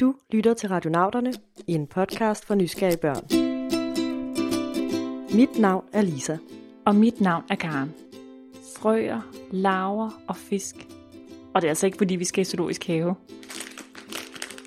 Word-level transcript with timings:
Du 0.00 0.14
lytter 0.32 0.54
til 0.54 0.68
Radionauterne, 0.68 1.32
en 1.66 1.86
podcast 1.86 2.46
for 2.46 2.54
nysgerrige 2.54 2.96
børn. 2.96 3.24
Mit 5.36 5.58
navn 5.58 5.84
er 5.92 6.02
Lisa. 6.02 6.36
Og 6.86 6.96
mit 6.96 7.20
navn 7.20 7.44
er 7.50 7.54
Karen. 7.54 7.94
Frøer, 8.76 9.20
laver 9.50 10.10
og 10.28 10.36
fisk. 10.36 10.76
Og 11.54 11.62
det 11.62 11.68
er 11.68 11.70
altså 11.70 11.86
ikke 11.86 11.98
fordi, 11.98 12.16
vi 12.16 12.24
skal 12.24 12.42
i 12.42 12.44
zoologisk 12.44 12.86
have. 12.86 13.14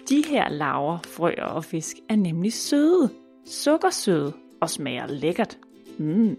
De 0.10 0.24
her 0.28 0.50
laver, 0.50 0.98
frøer 1.06 1.46
og 1.46 1.66
fisk 1.66 1.98
er 2.10 2.16
nemlig 2.16 2.54
søde. 2.54 3.10
Sukkersøde 3.46 4.34
og 4.62 4.70
smager 4.70 5.08
lækkert. 5.08 5.58
Mm. 5.98 6.36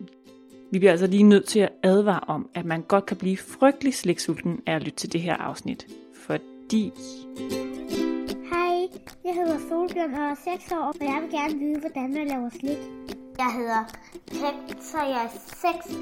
Vi 0.72 0.78
bliver 0.78 0.90
altså 0.90 1.06
lige 1.06 1.22
nødt 1.22 1.44
til 1.44 1.60
at 1.60 1.72
advare 1.82 2.20
om, 2.26 2.50
at 2.54 2.64
man 2.64 2.82
godt 2.82 3.06
kan 3.06 3.16
blive 3.16 3.36
frygtelig 3.36 3.94
sliksulten 3.94 4.60
af 4.66 4.74
at 4.74 4.82
lytte 4.82 4.96
til 4.96 5.12
det 5.12 5.20
her 5.20 5.36
afsnit. 5.36 5.86
Fordi... 6.14 6.92
Jeg 9.24 9.34
hedder 9.34 9.58
Solbjørn 9.68 10.14
og 10.14 10.30
er 10.30 10.34
6 10.34 10.72
år, 10.72 10.76
og 10.76 10.94
jeg 11.00 11.18
vil 11.22 11.30
gerne 11.30 11.58
vide, 11.58 11.80
hvordan 11.80 12.14
man 12.14 12.26
laver 12.28 12.50
slik. 12.50 12.78
Jeg 13.38 13.50
hedder 13.58 13.82
Hector, 14.40 15.04
jeg 15.14 15.24
er 15.24 15.28
6 15.28 15.96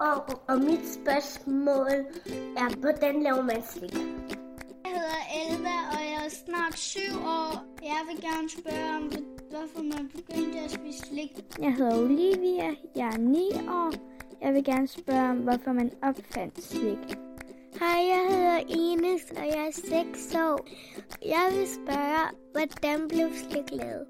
år, 0.00 0.44
og 0.48 0.58
mit 0.58 0.84
spørgsmål 0.98 1.90
er, 2.62 2.76
hvordan 2.80 3.22
laver 3.22 3.42
man 3.42 3.62
slik? 3.62 3.94
Jeg 4.84 4.92
hedder 4.98 5.20
Elva, 5.40 5.76
og 5.92 6.00
jeg 6.10 6.20
er 6.26 6.30
snart 6.46 6.78
7 6.78 7.00
år. 7.24 7.52
Jeg 7.82 8.00
vil 8.08 8.20
gerne 8.22 8.48
spørge 8.50 8.96
om, 8.96 9.02
hvorfor 9.50 9.82
man 9.82 10.10
begyndte 10.16 10.58
at 10.58 10.70
spise 10.70 10.98
slik. 10.98 11.32
Jeg 11.58 11.74
hedder 11.74 11.98
Olivia, 12.04 12.70
jeg 12.96 13.06
er 13.06 13.18
9 13.18 13.50
år. 13.68 13.92
Jeg 14.42 14.54
vil 14.54 14.64
gerne 14.64 14.88
spørge 14.88 15.30
om, 15.30 15.36
hvorfor 15.36 15.72
man 15.72 15.90
opfandt 16.02 16.64
slik. 16.64 17.18
Hej, 17.80 18.00
jeg 18.12 18.22
hedder 18.60 18.74
Ines, 18.76 19.30
og 19.30 19.46
jeg 19.46 19.66
er 19.66 19.70
6 19.70 20.34
år. 20.34 20.68
Jeg 21.24 21.48
vil 21.52 21.68
spørge, 21.68 22.22
hvordan 22.52 23.08
blev 23.08 23.28
slik 23.34 23.70
lavet? 23.80 24.06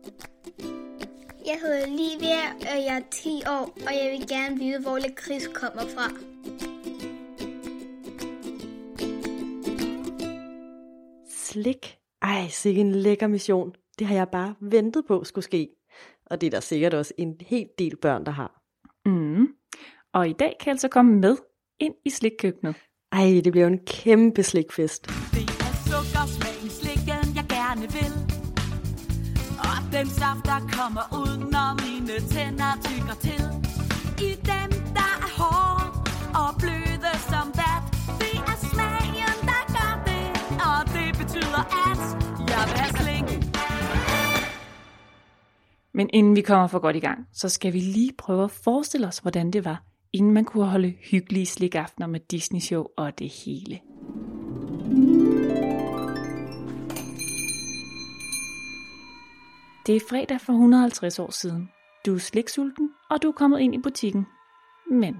Jeg 1.46 1.58
hedder 1.62 1.86
Olivia, 1.86 2.52
og 2.60 2.84
jeg 2.86 2.96
er 2.96 3.10
10 3.10 3.42
år, 3.48 3.64
og 3.86 3.92
jeg 3.94 4.18
vil 4.18 4.28
gerne 4.28 4.58
vide, 4.58 4.80
hvor 4.80 4.98
lakrids 4.98 5.46
kommer 5.46 5.82
fra. 5.82 6.10
Slik. 11.28 11.96
Ej, 12.22 12.48
sikke 12.48 12.80
en 12.80 12.92
lækker 12.92 13.26
mission. 13.26 13.74
Det 13.98 14.06
har 14.06 14.14
jeg 14.14 14.28
bare 14.28 14.54
ventet 14.60 15.04
på 15.06 15.24
skulle 15.24 15.44
ske. 15.44 15.68
Og 16.26 16.40
det 16.40 16.46
er 16.46 16.50
der 16.50 16.60
sikkert 16.60 16.94
også 16.94 17.14
en 17.18 17.36
hel 17.40 17.68
del 17.78 17.96
børn, 17.96 18.26
der 18.26 18.32
har. 18.32 18.62
Mm. 19.04 19.48
Og 20.12 20.28
i 20.28 20.32
dag 20.32 20.56
kan 20.60 20.66
jeg 20.66 20.72
altså 20.72 20.88
komme 20.88 21.20
med 21.20 21.36
ind 21.80 21.94
i 22.04 22.10
slikkøkkenet. 22.10 22.76
Ej, 23.12 23.40
det 23.44 23.52
bliver 23.52 23.66
en 23.66 23.78
kæmpe 23.86 24.42
slikfest. 24.42 25.06
Det 25.06 25.46
er 25.66 25.74
sukkersmagen 25.90 26.70
slikken, 26.80 27.24
jeg 27.38 27.46
gerne 27.58 27.86
vil. 27.98 28.12
Og 29.70 29.78
den 29.92 30.06
saft, 30.20 30.44
der 30.50 30.60
kommer 30.78 31.04
ud, 31.22 31.32
når 31.54 31.70
mine 31.84 32.14
tænder 32.34 32.72
tykker 32.88 33.16
til. 33.26 33.42
I 34.28 34.30
dem, 34.50 34.70
der 34.98 35.10
er 35.26 35.30
hårde 35.40 35.84
og 36.42 36.50
bløde 36.60 37.14
som 37.30 37.46
vat. 37.60 37.84
Det 38.22 38.36
er 38.52 38.58
smagen, 38.70 39.36
der 39.50 39.62
gør 39.76 39.94
det, 40.08 40.26
og 40.68 40.80
det 40.96 41.08
betyder, 41.20 41.62
at 41.90 42.02
jeg 42.52 42.62
vil 42.68 42.76
have 42.82 42.92
slik. 43.00 43.28
Men 45.94 46.10
inden 46.12 46.36
vi 46.36 46.40
kommer 46.40 46.66
for 46.66 46.78
godt 46.78 46.96
i 46.96 47.00
gang, 47.00 47.18
så 47.32 47.48
skal 47.48 47.72
vi 47.72 47.80
lige 47.80 48.12
prøve 48.18 48.44
at 48.44 48.50
forestille 48.50 49.06
os, 49.06 49.18
hvordan 49.18 49.50
det 49.50 49.64
var, 49.64 49.82
inden 50.12 50.32
man 50.32 50.44
kunne 50.44 50.66
holde 50.66 50.90
hyggelige 51.10 51.46
slikaftener 51.46 52.06
med 52.06 52.20
Disney 52.20 52.60
Show 52.60 52.86
og 52.96 53.18
det 53.18 53.28
hele. 53.28 53.80
Det 59.86 59.96
er 59.96 60.00
fredag 60.10 60.40
for 60.40 60.52
150 60.52 61.18
år 61.18 61.30
siden. 61.30 61.70
Du 62.06 62.14
er 62.14 62.18
sliksulten, 62.18 62.90
og 63.10 63.22
du 63.22 63.28
er 63.28 63.32
kommet 63.32 63.60
ind 63.60 63.74
i 63.74 63.78
butikken. 63.78 64.26
Men 64.90 65.16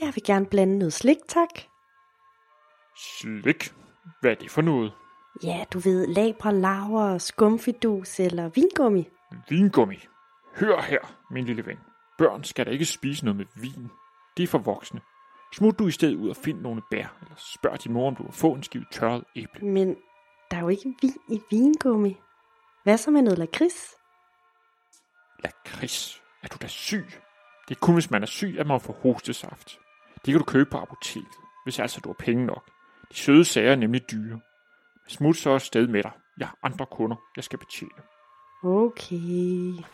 Jeg 0.00 0.12
vil 0.14 0.24
gerne 0.26 0.46
blande 0.46 0.78
noget 0.78 0.92
slik, 0.92 1.16
tak. 1.28 1.48
Slik? 2.96 3.74
Hvad 4.20 4.30
er 4.30 4.34
det 4.34 4.50
for 4.50 4.62
noget? 4.62 4.92
Ja, 5.44 5.64
du 5.72 5.78
ved, 5.78 6.06
labre, 6.06 6.54
laver, 6.54 7.18
skumfidus 7.18 8.20
eller 8.20 8.48
vingummi. 8.48 9.08
Vingummi. 9.48 9.96
Hør 10.56 10.80
her, 10.82 10.98
min 11.30 11.44
lille 11.44 11.66
ven. 11.66 11.78
Børn 12.22 12.44
skal 12.44 12.66
da 12.66 12.70
ikke 12.70 12.84
spise 12.84 13.24
noget 13.24 13.36
med 13.36 13.46
vin. 13.54 13.90
Det 14.36 14.42
er 14.42 14.46
for 14.46 14.58
voksne. 14.58 15.00
Smut 15.54 15.78
du 15.78 15.86
i 15.86 15.90
stedet 15.90 16.14
ud 16.16 16.28
og 16.28 16.36
find 16.36 16.60
nogle 16.60 16.82
bær, 16.90 17.16
eller 17.22 17.34
spørg 17.36 17.84
din 17.84 17.92
mor, 17.92 18.08
om 18.08 18.16
du 18.16 18.22
vil 18.22 18.32
få 18.32 18.52
en 18.52 18.62
skive 18.62 18.84
tørret 18.92 19.24
æble. 19.36 19.66
Men 19.66 19.96
der 20.50 20.56
er 20.56 20.60
jo 20.60 20.68
ikke 20.68 20.94
vin 21.02 21.16
i 21.28 21.40
vingummi. 21.50 22.16
Hvad 22.84 22.98
så 22.98 23.10
med 23.10 23.22
noget 23.22 23.38
lakrids? 23.38 23.94
Lakrids. 25.44 26.22
Er 26.42 26.48
du 26.48 26.56
da 26.62 26.66
syg? 26.66 27.06
Det 27.68 27.74
er 27.76 27.80
kun, 27.80 27.94
hvis 27.94 28.10
man 28.10 28.22
er 28.22 28.26
syg, 28.26 28.56
at 28.58 28.66
man 28.66 28.80
får 28.80 28.98
hostesaft. 29.02 29.78
Det 30.14 30.32
kan 30.32 30.38
du 30.38 30.44
købe 30.44 30.70
på 30.70 30.78
apoteket, 30.78 31.36
hvis 31.64 31.78
altså 31.78 32.00
du 32.00 32.08
har 32.08 32.16
penge 32.18 32.46
nok. 32.46 32.70
De 33.12 33.16
søde 33.16 33.44
sager 33.44 33.70
er 33.72 33.76
nemlig 33.76 34.10
dyre. 34.10 34.40
Smut 35.08 35.36
så 35.36 35.50
afsted 35.50 35.86
med 35.86 36.02
dig. 36.02 36.12
Jeg 36.38 36.48
har 36.48 36.58
andre 36.62 36.86
kunder, 36.86 37.16
jeg 37.36 37.44
skal 37.44 37.58
betjene. 37.58 38.02
Okay. 38.64 39.84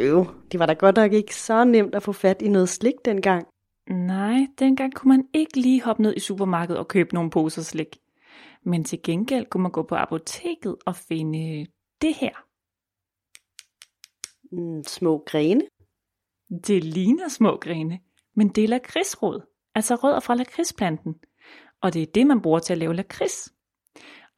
Øv, 0.00 0.26
det 0.52 0.60
var 0.60 0.66
da 0.66 0.72
godt 0.72 0.96
nok 0.96 1.12
ikke 1.12 1.36
så 1.36 1.64
nemt 1.64 1.94
at 1.94 2.02
få 2.02 2.12
fat 2.12 2.42
i 2.42 2.48
noget 2.48 2.68
slik 2.68 2.94
dengang. 3.04 3.46
nej, 3.88 4.46
dengang 4.58 4.94
kunne 4.94 5.16
man 5.16 5.28
ikke 5.32 5.60
lige 5.60 5.82
hoppe 5.82 6.02
ned 6.02 6.16
i 6.16 6.20
supermarkedet 6.20 6.78
og 6.78 6.88
købe 6.88 7.14
nogle 7.14 7.30
poser 7.30 7.62
slik. 7.62 7.96
Men 8.64 8.84
til 8.84 9.02
gengæld 9.02 9.46
kunne 9.46 9.62
man 9.62 9.72
gå 9.72 9.82
på 9.82 9.94
apoteket 9.94 10.76
og 10.86 10.96
finde 10.96 11.66
det 12.02 12.14
her. 12.14 12.44
Mm, 14.52 14.84
små 14.84 15.22
grene. 15.26 15.62
Det 16.66 16.84
ligner 16.84 17.28
små 17.28 17.56
grene, 17.56 18.00
men 18.36 18.48
det 18.48 18.64
er 18.64 18.68
lakridsrod, 18.68 19.40
altså 19.74 19.94
rødder 19.94 20.20
fra 20.20 20.34
lakridsplanten. 20.34 21.14
Og 21.80 21.94
det 21.94 22.02
er 22.02 22.06
det, 22.14 22.26
man 22.26 22.42
bruger 22.42 22.58
til 22.58 22.72
at 22.72 22.78
lave 22.78 22.94
lakrids. 22.94 23.53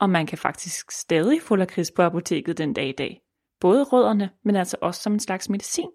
Og 0.01 0.11
man 0.11 0.27
kan 0.27 0.39
faktisk 0.39 0.91
stadig 0.91 1.43
få 1.43 1.57
lakrids 1.57 1.91
på 1.91 2.03
apoteket 2.03 2.59
den 2.59 2.73
dag 2.73 2.89
i 2.89 2.93
dag. 2.93 3.21
Både 3.61 3.85
rødderne, 3.85 4.31
men 4.45 4.57
altså 4.57 4.77
også 4.81 5.03
som 5.03 5.13
en 5.13 5.21
slags 5.21 5.49
medicin, 5.49 5.91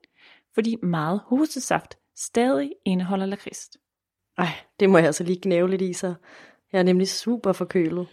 fordi 0.54 0.76
meget 0.84 1.22
hostesaft 1.26 1.98
stadig 2.18 2.72
indeholder 2.86 3.26
lakrids. 3.26 3.70
Ej, 4.38 4.48
det 4.80 4.90
må 4.90 4.98
jeg 4.98 5.08
altså 5.08 5.24
lige 5.24 5.40
gnæve 5.44 5.70
lidt 5.70 5.82
i 5.82 5.94
så. 5.94 6.14
Jeg 6.72 6.80
er 6.80 6.84
nemlig 6.84 7.10
super 7.10 7.52
forkølet. 7.54 8.08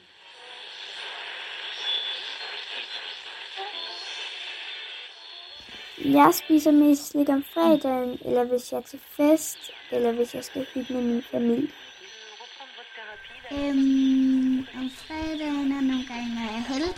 Jeg 6.04 6.34
spiser 6.34 6.70
mest 6.70 7.08
slik 7.08 7.28
om 7.28 7.44
fredagen, 7.54 8.18
eller 8.24 8.44
hvis 8.44 8.72
jeg 8.72 8.78
er 8.78 8.82
til 8.82 9.00
fest, 9.16 9.58
eller 9.92 10.12
hvis 10.12 10.34
jeg 10.34 10.44
skal 10.44 10.66
hygge 10.74 10.94
med 10.94 11.02
min 11.02 11.22
familie. 11.22 11.68
Øhm, 13.52 14.17
om 14.74 14.90
fredagen 14.90 15.72
er 15.72 15.80
nogle 15.80 16.06
gange, 16.08 16.34
når 16.34 16.40
jeg 16.40 16.58
er 16.58 16.72
heldig. 16.72 16.94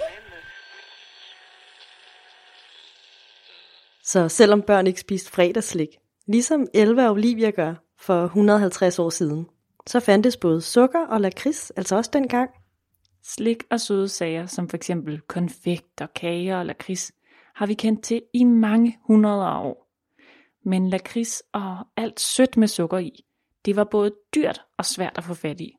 Så 4.05 4.29
selvom 4.29 4.63
børn 4.63 4.87
ikke 4.87 5.01
spiste 5.01 5.31
fredagsslik, 5.31 5.89
ligesom 6.27 6.67
Elva 6.75 7.05
og 7.07 7.13
Olivia 7.13 7.51
gør 7.51 7.75
for 7.99 8.25
150 8.25 8.99
år 8.99 9.11
siden, 9.11 9.47
så 9.87 10.01
fandtes 10.01 10.37
både 10.37 10.61
sukker 10.61 11.07
og 11.07 11.21
lakrids, 11.21 11.71
altså 11.71 11.97
også 11.97 12.11
dengang. 12.13 12.51
Slik 13.25 13.65
og 13.71 13.81
søde 13.81 14.09
sager, 14.09 14.47
som 14.47 14.69
for 14.69 14.77
eksempel 14.77 15.21
konfekt 15.21 16.01
og 16.01 16.15
kager 16.15 16.59
og 16.59 16.67
lakrids, 16.67 17.13
har 17.55 17.67
vi 17.67 17.75
kendt 17.75 18.03
til 18.03 18.23
i 18.35 18.45
mange 18.45 18.99
hundrede 19.07 19.47
år. 19.47 19.91
Men 20.65 20.89
lakrids 20.89 21.43
og 21.53 21.79
alt 21.97 22.21
sødt 22.21 22.57
med 22.57 22.69
sukker 22.69 22.99
i, 22.99 23.25
det 23.65 23.77
var 23.77 23.85
både 23.85 24.15
dyrt 24.35 24.63
og 24.79 24.85
svært 24.85 25.19
at 25.19 25.25
få 25.25 25.35
fat 25.35 25.61
i. 25.61 25.77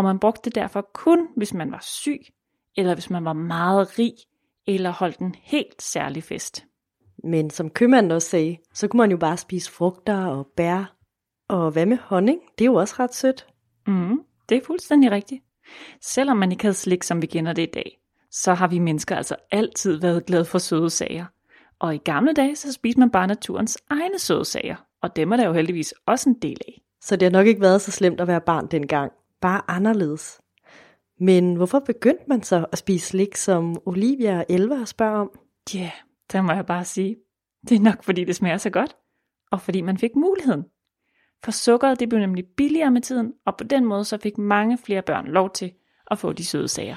Og 0.00 0.04
man 0.04 0.18
brugte 0.18 0.50
det 0.50 0.54
derfor 0.54 0.90
kun, 0.94 1.28
hvis 1.36 1.54
man 1.54 1.72
var 1.72 1.78
syg, 1.82 2.20
eller 2.76 2.94
hvis 2.94 3.10
man 3.10 3.24
var 3.24 3.32
meget 3.32 3.98
rig, 3.98 4.12
eller 4.66 4.90
holdt 4.90 5.18
en 5.18 5.34
helt 5.42 5.82
særlig 5.82 6.22
fest. 6.22 6.64
Men 7.24 7.50
som 7.50 7.70
købmanden 7.70 8.12
også 8.12 8.28
sagde, 8.28 8.58
så 8.74 8.88
kunne 8.88 8.98
man 8.98 9.10
jo 9.10 9.16
bare 9.16 9.36
spise 9.36 9.70
frugter 9.70 10.26
og 10.26 10.46
bær. 10.56 10.96
Og 11.48 11.70
hvad 11.70 11.86
med 11.86 11.96
honning? 12.02 12.40
Det 12.58 12.64
er 12.64 12.66
jo 12.66 12.74
også 12.74 12.94
ret 12.98 13.14
sødt. 13.14 13.46
Mm, 13.86 14.20
det 14.48 14.56
er 14.56 14.64
fuldstændig 14.66 15.10
rigtigt. 15.10 15.44
Selvom 16.00 16.36
man 16.36 16.52
ikke 16.52 16.64
havde 16.64 16.74
slik, 16.74 17.02
som 17.02 17.22
vi 17.22 17.26
kender 17.26 17.52
det 17.52 17.62
i 17.62 17.70
dag, 17.74 17.98
så 18.30 18.54
har 18.54 18.68
vi 18.68 18.78
mennesker 18.78 19.16
altså 19.16 19.36
altid 19.50 20.00
været 20.00 20.26
glade 20.26 20.44
for 20.44 20.58
søde 20.58 20.90
sager. 20.90 21.24
Og 21.78 21.94
i 21.94 21.98
gamle 21.98 22.32
dage, 22.32 22.56
så 22.56 22.72
spiste 22.72 23.00
man 23.00 23.10
bare 23.10 23.26
naturens 23.26 23.78
egne 23.90 24.18
søde 24.18 24.44
sager, 24.44 24.76
og 25.02 25.16
dem 25.16 25.32
er 25.32 25.36
der 25.36 25.46
jo 25.46 25.52
heldigvis 25.52 25.94
også 26.06 26.30
en 26.30 26.36
del 26.42 26.58
af. 26.68 26.82
Så 27.00 27.16
det 27.16 27.22
har 27.22 27.30
nok 27.30 27.46
ikke 27.46 27.60
været 27.60 27.80
så 27.80 27.90
slemt 27.90 28.20
at 28.20 28.28
være 28.28 28.40
barn 28.40 28.66
dengang. 28.66 29.12
Bare 29.40 29.62
anderledes. 29.68 30.40
Men 31.18 31.54
hvorfor 31.54 31.78
begyndte 31.78 32.24
man 32.28 32.42
så 32.42 32.66
at 32.72 32.78
spise 32.78 33.06
slik, 33.06 33.36
som 33.36 33.76
Olivia 33.86 34.38
og 34.38 34.46
Elva 34.48 34.84
spørger 34.84 35.20
om? 35.20 35.30
Ja, 35.74 35.78
yeah, 35.78 35.90
det 36.32 36.44
må 36.44 36.52
jeg 36.52 36.66
bare 36.66 36.84
sige. 36.84 37.16
Det 37.68 37.76
er 37.76 37.80
nok 37.80 38.04
fordi 38.04 38.24
det 38.24 38.36
smager 38.36 38.56
så 38.56 38.70
godt, 38.70 38.96
og 39.50 39.60
fordi 39.60 39.80
man 39.80 39.98
fik 39.98 40.16
muligheden. 40.16 40.64
For 41.44 41.50
sukkeret 41.50 42.00
det 42.00 42.08
blev 42.08 42.20
nemlig 42.20 42.44
billigere 42.56 42.90
med 42.90 43.00
tiden, 43.00 43.32
og 43.46 43.56
på 43.56 43.64
den 43.64 43.84
måde 43.84 44.04
så 44.04 44.18
fik 44.18 44.38
mange 44.38 44.78
flere 44.78 45.02
børn 45.02 45.26
lov 45.26 45.50
til 45.50 45.72
at 46.10 46.18
få 46.18 46.32
de 46.32 46.44
søde 46.44 46.68
sager. 46.68 46.96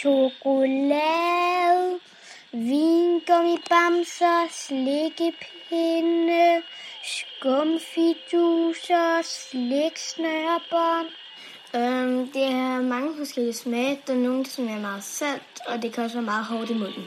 Chokolade, 0.00 1.98
vingummibamser, 2.52 4.48
slikkepinde, 4.50 6.62
skumfiduser, 7.14 9.22
sliksnørbånd. 9.22 11.08
Øhm, 11.76 12.32
det 12.32 12.52
har 12.52 12.82
mange 12.82 13.16
forskellige 13.16 13.54
smage. 13.54 14.00
Der 14.06 14.12
er 14.12 14.16
nogle, 14.16 14.44
der 14.44 14.50
smager 14.50 14.80
meget 14.80 15.04
salt, 15.04 15.60
og 15.66 15.82
det 15.82 15.92
kan 15.92 16.04
også 16.04 16.16
være 16.16 16.24
meget 16.24 16.44
hårdt 16.44 16.70
i 16.70 16.74
munden. 16.74 17.04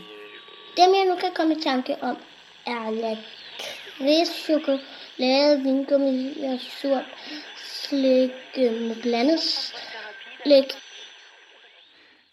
Dem 0.78 0.94
jeg 0.96 1.06
nu 1.08 1.16
kan 1.16 1.32
komme 1.36 1.56
i 1.56 1.62
tanke 1.62 1.96
om, 2.02 2.18
er 2.66 2.92
lakrids, 2.92 4.30
chokolade, 4.46 5.64
vingummi 5.64 6.44
og 6.44 6.60
surt 6.60 7.06
slik 7.92 8.32
med 8.58 9.02
blandet 9.02 9.40
slik. 9.40 10.66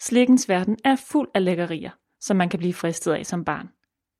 Slikkens 0.00 0.48
verden 0.48 0.78
er 0.84 0.96
fuld 0.96 1.28
af 1.34 1.44
lækkerier, 1.44 1.90
som 2.20 2.36
man 2.36 2.48
kan 2.48 2.58
blive 2.58 2.74
fristet 2.74 3.12
af 3.12 3.26
som 3.26 3.44
barn. 3.44 3.68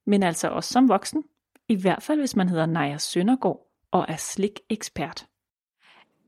Men 0.07 0.23
altså 0.23 0.49
også 0.49 0.73
som 0.73 0.89
voksen. 0.89 1.25
I 1.69 1.75
hvert 1.75 2.03
fald 2.03 2.19
hvis 2.19 2.37
man 2.37 2.49
hedder 2.49 2.67
Naja 2.67 2.99
Søndergaard 2.99 3.69
og 3.91 4.07
er 4.09 4.17
slik-ekspert. 4.17 5.27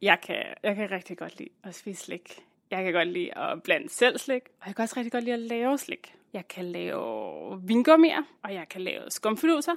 Jeg 0.02 0.18
kan, 0.22 0.44
jeg 0.62 0.76
kan 0.76 0.90
rigtig 0.90 1.18
godt 1.18 1.38
lide 1.38 1.50
at 1.64 1.74
spise 1.74 2.04
slik. 2.04 2.44
Jeg 2.70 2.84
kan 2.84 2.92
godt 2.92 3.08
lide 3.08 3.38
at 3.38 3.62
blande 3.62 3.88
selv 3.88 4.18
slik, 4.18 4.42
og 4.60 4.66
jeg 4.66 4.76
kan 4.76 4.82
også 4.82 4.94
rigtig 4.96 5.12
godt 5.12 5.24
lide 5.24 5.34
at 5.34 5.40
lave 5.40 5.78
slik. 5.78 6.14
Jeg 6.32 6.48
kan 6.48 6.64
lave 6.64 7.62
vingummier, 7.62 8.22
og 8.42 8.54
jeg 8.54 8.68
kan 8.68 8.80
lave 8.80 9.02
skumfiduser, 9.08 9.74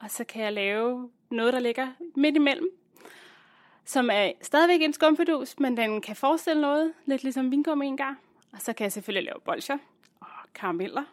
og 0.00 0.10
så 0.10 0.24
kan 0.24 0.42
jeg 0.44 0.52
lave 0.52 1.10
noget, 1.30 1.52
der 1.52 1.60
ligger 1.60 1.88
midt 2.16 2.36
imellem, 2.36 2.68
som 3.84 4.10
er 4.12 4.32
stadigvæk 4.42 4.82
en 4.82 4.92
skumfidus, 4.92 5.58
men 5.58 5.76
den 5.76 6.00
kan 6.00 6.16
forestille 6.16 6.62
noget, 6.62 6.92
lidt 7.06 7.22
ligesom 7.22 7.50
vingummi 7.50 7.86
engang. 7.86 8.18
Og 8.52 8.60
så 8.60 8.72
kan 8.72 8.84
jeg 8.84 8.92
selvfølgelig 8.92 9.24
lave 9.24 9.40
bolcher 9.44 9.78
og 10.20 10.28
karameller, 10.54 11.04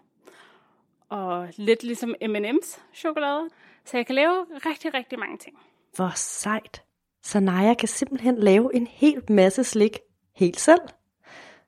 og 1.12 1.48
lidt 1.58 1.84
ligesom 1.84 2.16
M&M's 2.22 2.80
chokolade. 2.96 3.50
Så 3.86 3.98
jeg 3.98 4.06
kan 4.06 4.16
lave 4.16 4.46
rigtig, 4.66 4.94
rigtig 4.94 5.19
mange 5.19 5.38
ting. 5.38 5.60
Hvor 5.96 6.12
sejt. 6.16 6.84
Så 7.24 7.40
Naja 7.40 7.74
kan 7.74 7.88
simpelthen 7.88 8.38
lave 8.38 8.75
en 8.75 8.88
hel 8.88 9.24
masse 9.30 9.63
slik 9.63 10.00
helt 10.36 10.60
selv. 10.60 10.81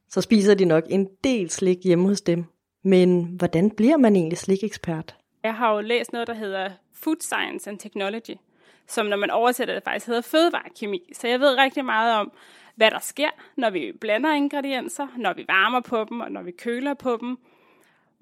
Så 0.09 0.21
spiser 0.21 0.55
de 0.55 0.65
nok 0.65 0.83
en 0.89 1.09
del 1.23 1.49
slik 1.49 1.77
hjemme 1.83 2.07
hos 2.07 2.21
dem. 2.21 2.45
Men 2.83 3.23
hvordan 3.25 3.71
bliver 3.71 3.97
man 3.97 4.15
egentlig 4.15 4.37
slikekspert? 4.37 5.15
Jeg 5.43 5.55
har 5.55 5.73
jo 5.73 5.81
læst 5.81 6.13
noget, 6.13 6.27
der 6.27 6.33
hedder 6.33 6.69
Food 6.93 7.15
Science 7.19 7.69
and 7.69 7.79
Technology, 7.79 8.35
som 8.87 9.05
når 9.05 9.17
man 9.17 9.29
oversætter 9.31 9.73
det 9.73 9.83
faktisk 9.83 10.07
hedder 10.07 10.21
fødevarekemi. 10.21 10.99
Så 11.13 11.27
jeg 11.27 11.39
ved 11.39 11.57
rigtig 11.57 11.85
meget 11.85 12.15
om, 12.15 12.31
hvad 12.75 12.91
der 12.91 12.99
sker, 12.99 13.29
når 13.57 13.69
vi 13.69 13.91
blander 14.01 14.33
ingredienser, 14.33 15.07
når 15.17 15.33
vi 15.33 15.45
varmer 15.47 15.79
på 15.79 16.05
dem 16.09 16.19
og 16.19 16.31
når 16.31 16.41
vi 16.41 16.51
køler 16.51 16.93
på 16.93 17.17
dem. 17.21 17.37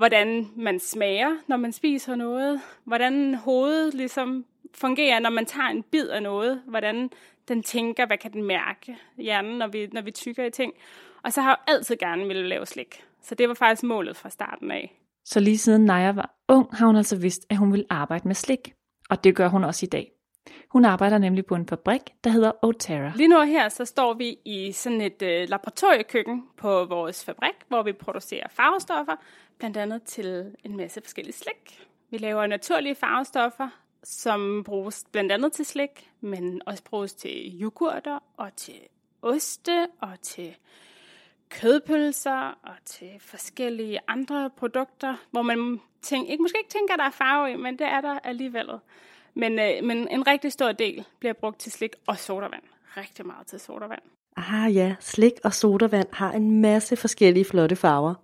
Hvordan 0.01 0.47
man 0.55 0.79
smager, 0.79 1.37
når 1.47 1.57
man 1.57 1.71
spiser 1.71 2.15
noget. 2.15 2.61
Hvordan 2.83 3.35
hovedet 3.35 3.93
ligesom 3.93 4.45
fungerer, 4.73 5.19
når 5.19 5.29
man 5.29 5.45
tager 5.45 5.67
en 5.67 5.83
bid 5.83 6.07
af 6.07 6.23
noget. 6.23 6.61
Hvordan 6.67 7.09
den 7.47 7.63
tænker, 7.63 8.05
hvad 8.05 8.17
kan 8.17 8.33
den 8.33 8.43
mærke 8.43 8.97
hjernen, 9.17 9.57
når 9.57 9.67
vi, 9.67 9.87
når 9.93 10.01
vi 10.01 10.11
tykker 10.11 10.45
i 10.45 10.49
ting. 10.49 10.73
Og 11.23 11.33
så 11.33 11.41
har 11.41 11.49
jeg 11.49 11.75
altid 11.75 11.95
gerne 11.95 12.27
ville 12.27 12.47
lave 12.47 12.65
slik. 12.65 13.03
Så 13.21 13.35
det 13.35 13.47
var 13.47 13.53
faktisk 13.53 13.83
målet 13.83 14.17
fra 14.17 14.29
starten 14.29 14.71
af. 14.71 14.95
Så 15.25 15.39
lige 15.39 15.57
siden 15.57 15.85
Naja 15.85 16.11
var 16.11 16.35
ung, 16.49 16.67
har 16.75 16.85
hun 16.85 16.95
altså 16.95 17.15
vidst, 17.15 17.45
at 17.49 17.57
hun 17.57 17.71
ville 17.71 17.85
arbejde 17.89 18.27
med 18.27 18.35
slik. 18.35 18.73
Og 19.09 19.23
det 19.23 19.35
gør 19.35 19.47
hun 19.47 19.63
også 19.63 19.85
i 19.85 19.89
dag. 19.89 20.11
Hun 20.69 20.85
arbejder 20.85 21.17
nemlig 21.17 21.45
på 21.45 21.55
en 21.55 21.67
fabrik, 21.67 22.01
der 22.23 22.29
hedder 22.29 22.51
Otera. 22.61 23.11
Lige 23.15 23.27
nu 23.27 23.41
her, 23.41 23.69
så 23.69 23.85
står 23.85 24.13
vi 24.13 24.37
i 24.45 24.71
sådan 24.71 25.01
et 25.01 25.21
øh, 25.21 25.49
laboratoriekøkken 25.49 26.43
på 26.57 26.85
vores 26.85 27.25
fabrik, 27.25 27.55
hvor 27.67 27.83
vi 27.83 27.93
producerer 27.93 28.47
farvestoffer, 28.49 29.15
blandt 29.61 29.77
andet 29.77 30.03
til 30.03 30.55
en 30.63 30.77
masse 30.77 31.01
forskellige 31.01 31.35
slik. 31.35 31.87
Vi 32.09 32.17
laver 32.17 32.47
naturlige 32.47 32.95
farvestoffer, 32.95 33.69
som 34.03 34.63
bruges 34.63 35.05
blandt 35.11 35.31
andet 35.31 35.53
til 35.53 35.65
slik, 35.65 36.09
men 36.21 36.61
også 36.65 36.83
bruges 36.83 37.13
til 37.13 37.61
yoghurter 37.61 38.19
og 38.37 38.55
til 38.55 38.79
oste 39.21 39.87
og 40.01 40.21
til 40.21 40.55
kødpølser 41.49 42.59
og 42.63 42.75
til 42.85 43.09
forskellige 43.19 43.99
andre 44.07 44.49
produkter, 44.57 45.15
hvor 45.31 45.41
man 45.41 45.79
tænk, 46.01 46.29
ikke, 46.29 46.41
måske 46.41 46.57
ikke 46.57 46.69
tænker, 46.69 46.93
at 46.93 46.99
der 46.99 47.05
er 47.05 47.09
farve 47.09 47.51
i, 47.51 47.55
men 47.55 47.79
det 47.79 47.87
er 47.87 48.01
der 48.01 48.19
alligevel. 48.23 48.69
Men, 49.33 49.59
øh, 49.59 49.83
men 49.83 50.07
en 50.07 50.27
rigtig 50.27 50.51
stor 50.51 50.71
del 50.71 51.05
bliver 51.19 51.33
brugt 51.33 51.59
til 51.59 51.71
slik 51.71 51.91
og 52.07 52.17
sodavand. 52.17 52.63
Rigtig 52.97 53.25
meget 53.25 53.47
til 53.47 53.59
sodavand. 53.59 54.01
Ah 54.37 54.75
ja, 54.75 54.95
slik 54.99 55.33
og 55.43 55.53
sodavand 55.53 56.07
har 56.13 56.31
en 56.31 56.61
masse 56.61 56.95
forskellige 56.95 57.45
flotte 57.45 57.75
farver. 57.75 58.15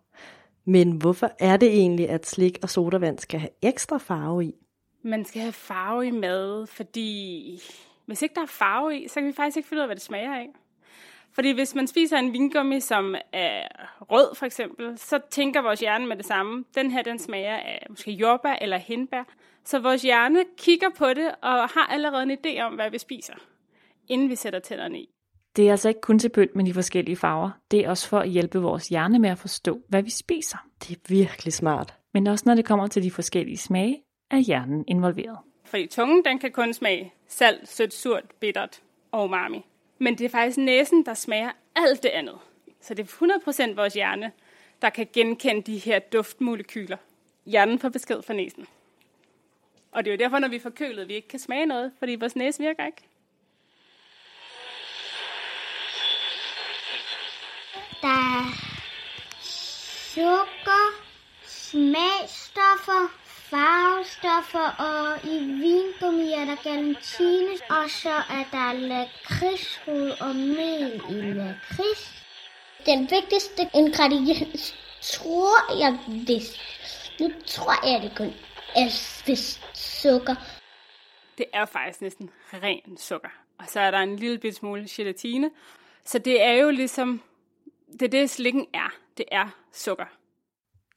Men 0.70 0.92
hvorfor 0.92 1.32
er 1.40 1.58
det 1.58 1.70
egentlig, 1.70 2.10
at 2.10 2.26
slik 2.26 2.60
og 2.62 2.70
sodavand 2.70 3.20
skal 3.20 3.40
have 3.40 3.50
ekstra 3.62 3.98
farve 3.98 4.46
i? 4.46 4.54
Man 5.02 5.26
skal 5.26 5.42
have 5.42 5.54
farve 5.54 6.08
i 6.08 6.12
mad, 6.12 6.68
fordi 6.68 7.62
hvis 8.06 8.22
ikke 8.22 8.36
der 8.36 8.42
er 8.42 8.46
farve 8.46 9.00
i, 9.00 9.08
så 9.08 9.14
kan 9.14 9.28
vi 9.28 9.34
faktisk 9.34 9.58
ikke 9.58 9.70
finde 9.70 9.80
ud 9.80 9.84
af, 9.84 9.88
hvad 9.88 9.96
det 9.96 10.04
smager 10.04 10.36
af. 10.36 10.50
Fordi 11.32 11.52
hvis 11.52 11.76
man 11.76 11.88
spiser 11.88 12.18
en 12.18 12.34
vingummi, 12.34 12.80
som 12.80 13.16
er 13.34 13.68
rød 14.02 14.36
for 14.36 14.46
eksempel, 14.46 14.98
så 14.98 15.20
tænker 15.30 15.62
vores 15.62 15.80
hjerne 15.80 16.08
med 16.08 16.16
det 16.16 16.26
samme. 16.26 16.66
Den 16.76 16.92
her, 16.92 17.02
den 17.02 17.20
smager 17.20 17.56
af 17.56 17.86
måske 17.90 18.12
jordbær 18.12 18.54
eller 18.62 18.78
hindbær. 18.78 19.24
Så 19.64 19.80
vores 19.80 20.02
hjerne 20.02 20.44
kigger 20.58 20.90
på 20.98 21.08
det 21.14 21.36
og 21.42 21.68
har 21.70 21.88
allerede 21.90 22.24
en 22.24 22.32
idé 22.32 22.62
om, 22.62 22.74
hvad 22.74 22.92
vi 22.92 22.98
spiser, 22.98 23.34
inden 24.08 24.30
vi 24.30 24.36
sætter 24.36 24.60
tænderne 24.60 25.00
i. 25.00 25.10
Det 25.58 25.68
er 25.68 25.72
altså 25.72 25.90
ikke 25.90 26.02
kun 26.02 26.20
til 26.20 26.30
pynt 26.30 26.56
med 26.56 26.66
de 26.66 26.74
forskellige 26.74 27.16
farver. 27.16 27.50
Det 27.72 27.80
er 27.80 27.90
også 27.90 28.10
for 28.10 28.20
at 28.20 28.30
hjælpe 28.30 28.60
vores 28.60 28.88
hjerne 28.88 29.20
med 29.20 29.30
at 29.30 29.38
forstå, 29.38 29.82
hvad 29.88 30.04
vi 30.04 30.10
spiser. 30.10 30.58
Det 30.84 30.96
er 30.96 31.00
virkelig 31.10 31.54
smart. 31.54 31.94
Men 32.14 32.28
også 32.28 32.44
når 32.48 32.56
det 32.56 32.66
kommer 32.66 32.88
til 32.88 33.04
de 33.04 33.12
forskellige 33.12 33.58
smage, 33.58 34.04
er 34.32 34.38
hjernen 34.38 34.84
involveret. 34.88 35.38
Fordi 35.66 35.88
tungen, 35.88 36.26
den 36.26 36.40
kan 36.40 36.52
kun 36.52 36.74
smage 36.74 37.14
salt, 37.28 37.70
sødt, 37.70 37.94
surt, 37.94 38.24
bittert 38.40 38.82
og 39.12 39.24
umami. 39.24 39.66
Men 40.00 40.18
det 40.18 40.26
er 40.26 40.30
faktisk 40.30 40.58
næsen, 40.58 41.06
der 41.06 41.14
smager 41.14 41.52
alt 41.76 42.04
det 42.04 42.10
andet. 42.10 42.36
Så 42.82 42.94
det 42.94 43.04
er 43.04 43.72
100% 43.72 43.76
vores 43.76 43.94
hjerne, 43.94 44.32
der 44.82 44.90
kan 44.90 45.08
genkende 45.14 45.62
de 45.62 45.78
her 45.78 46.00
duftmolekyler. 46.00 46.98
Hjernen 47.46 47.80
får 47.80 47.90
besked 47.90 48.22
fra 48.22 48.34
næsen. 48.34 48.66
Og 49.92 50.06
det 50.06 50.12
er 50.12 50.16
jo 50.16 50.20
derfor, 50.20 50.40
når 50.40 50.48
vi 50.48 50.56
er 50.56 50.60
forkølet, 50.60 51.08
vi 51.08 51.14
ikke 51.14 51.28
kan 51.28 51.40
smage 51.40 51.66
noget, 51.66 51.92
fordi 52.00 52.16
vores 52.16 52.36
næse 52.36 52.64
virker 52.64 52.86
ikke. 52.86 53.04
Sukker, 60.18 60.86
smagstoffer, 61.46 63.04
farvestoffer, 63.50 64.68
og 64.88 65.26
i 65.34 65.38
vingummi 65.40 66.32
er 66.32 66.46
der 66.46 66.56
galantine, 66.64 67.54
og 67.70 67.90
så 67.90 68.16
er 68.38 68.44
der 68.52 68.74
lakridsrod 68.74 70.12
og 70.22 70.36
mel 70.36 71.02
i 71.10 71.34
lakrids. 71.34 72.24
Den 72.86 73.00
vigtigste 73.12 73.70
ingrediens, 73.74 74.76
tror 75.02 75.78
jeg 75.80 76.00
vist, 76.28 76.60
nu 77.20 77.32
tror 77.46 77.88
jeg 77.88 78.02
det 78.02 78.18
kun 78.18 78.34
er 78.76 78.90
vist 79.28 79.78
sukker. 80.02 80.36
Det 81.38 81.46
er 81.54 81.66
faktisk 81.66 82.02
næsten 82.02 82.30
ren 82.54 82.98
sukker. 82.98 83.30
Og 83.58 83.66
så 83.68 83.80
er 83.80 83.92
der 83.92 84.00
en 84.00 84.16
lille 84.16 84.38
bit 84.38 84.56
smule 84.56 84.88
gelatine. 84.90 85.52
Så 86.06 86.20
det 86.20 86.42
er 86.42 86.54
jo 86.54 86.70
ligesom, 86.70 87.22
det 87.92 88.02
er 88.02 88.10
det 88.10 88.30
slikken 88.30 88.68
er. 88.74 89.07
Det 89.18 89.26
er 89.32 89.56
sukker. 89.74 90.06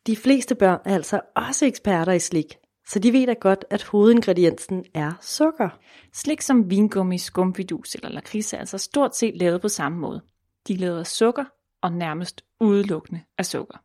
De 0.07 0.17
fleste 0.17 0.55
børn 0.55 0.81
er 0.85 0.95
altså 0.95 1.21
også 1.37 1.67
eksperter 1.67 2.13
i 2.13 2.19
slik, 2.19 2.57
så 2.87 2.99
de 2.99 3.13
ved 3.13 3.27
da 3.27 3.33
godt, 3.33 3.65
at 3.71 3.83
hovedingrediensen 3.83 4.85
er 4.95 5.13
sukker. 5.21 5.69
Slik 6.13 6.41
som 6.41 6.71
vingummi, 6.71 7.19
skumfidus 7.19 7.95
eller 7.95 8.09
lakrids 8.09 8.53
er 8.53 8.59
altså 8.59 8.79
stort 8.79 9.17
set 9.17 9.37
lavet 9.37 9.61
på 9.61 9.69
samme 9.69 9.99
måde. 9.99 10.23
De 10.69 10.75
er 10.75 10.79
lavet 10.79 10.99
af 10.99 11.07
sukker 11.07 11.45
og 11.83 11.93
nærmest 11.93 12.45
udelukkende 12.61 13.21
af 13.39 13.47
sukker. 13.47 13.79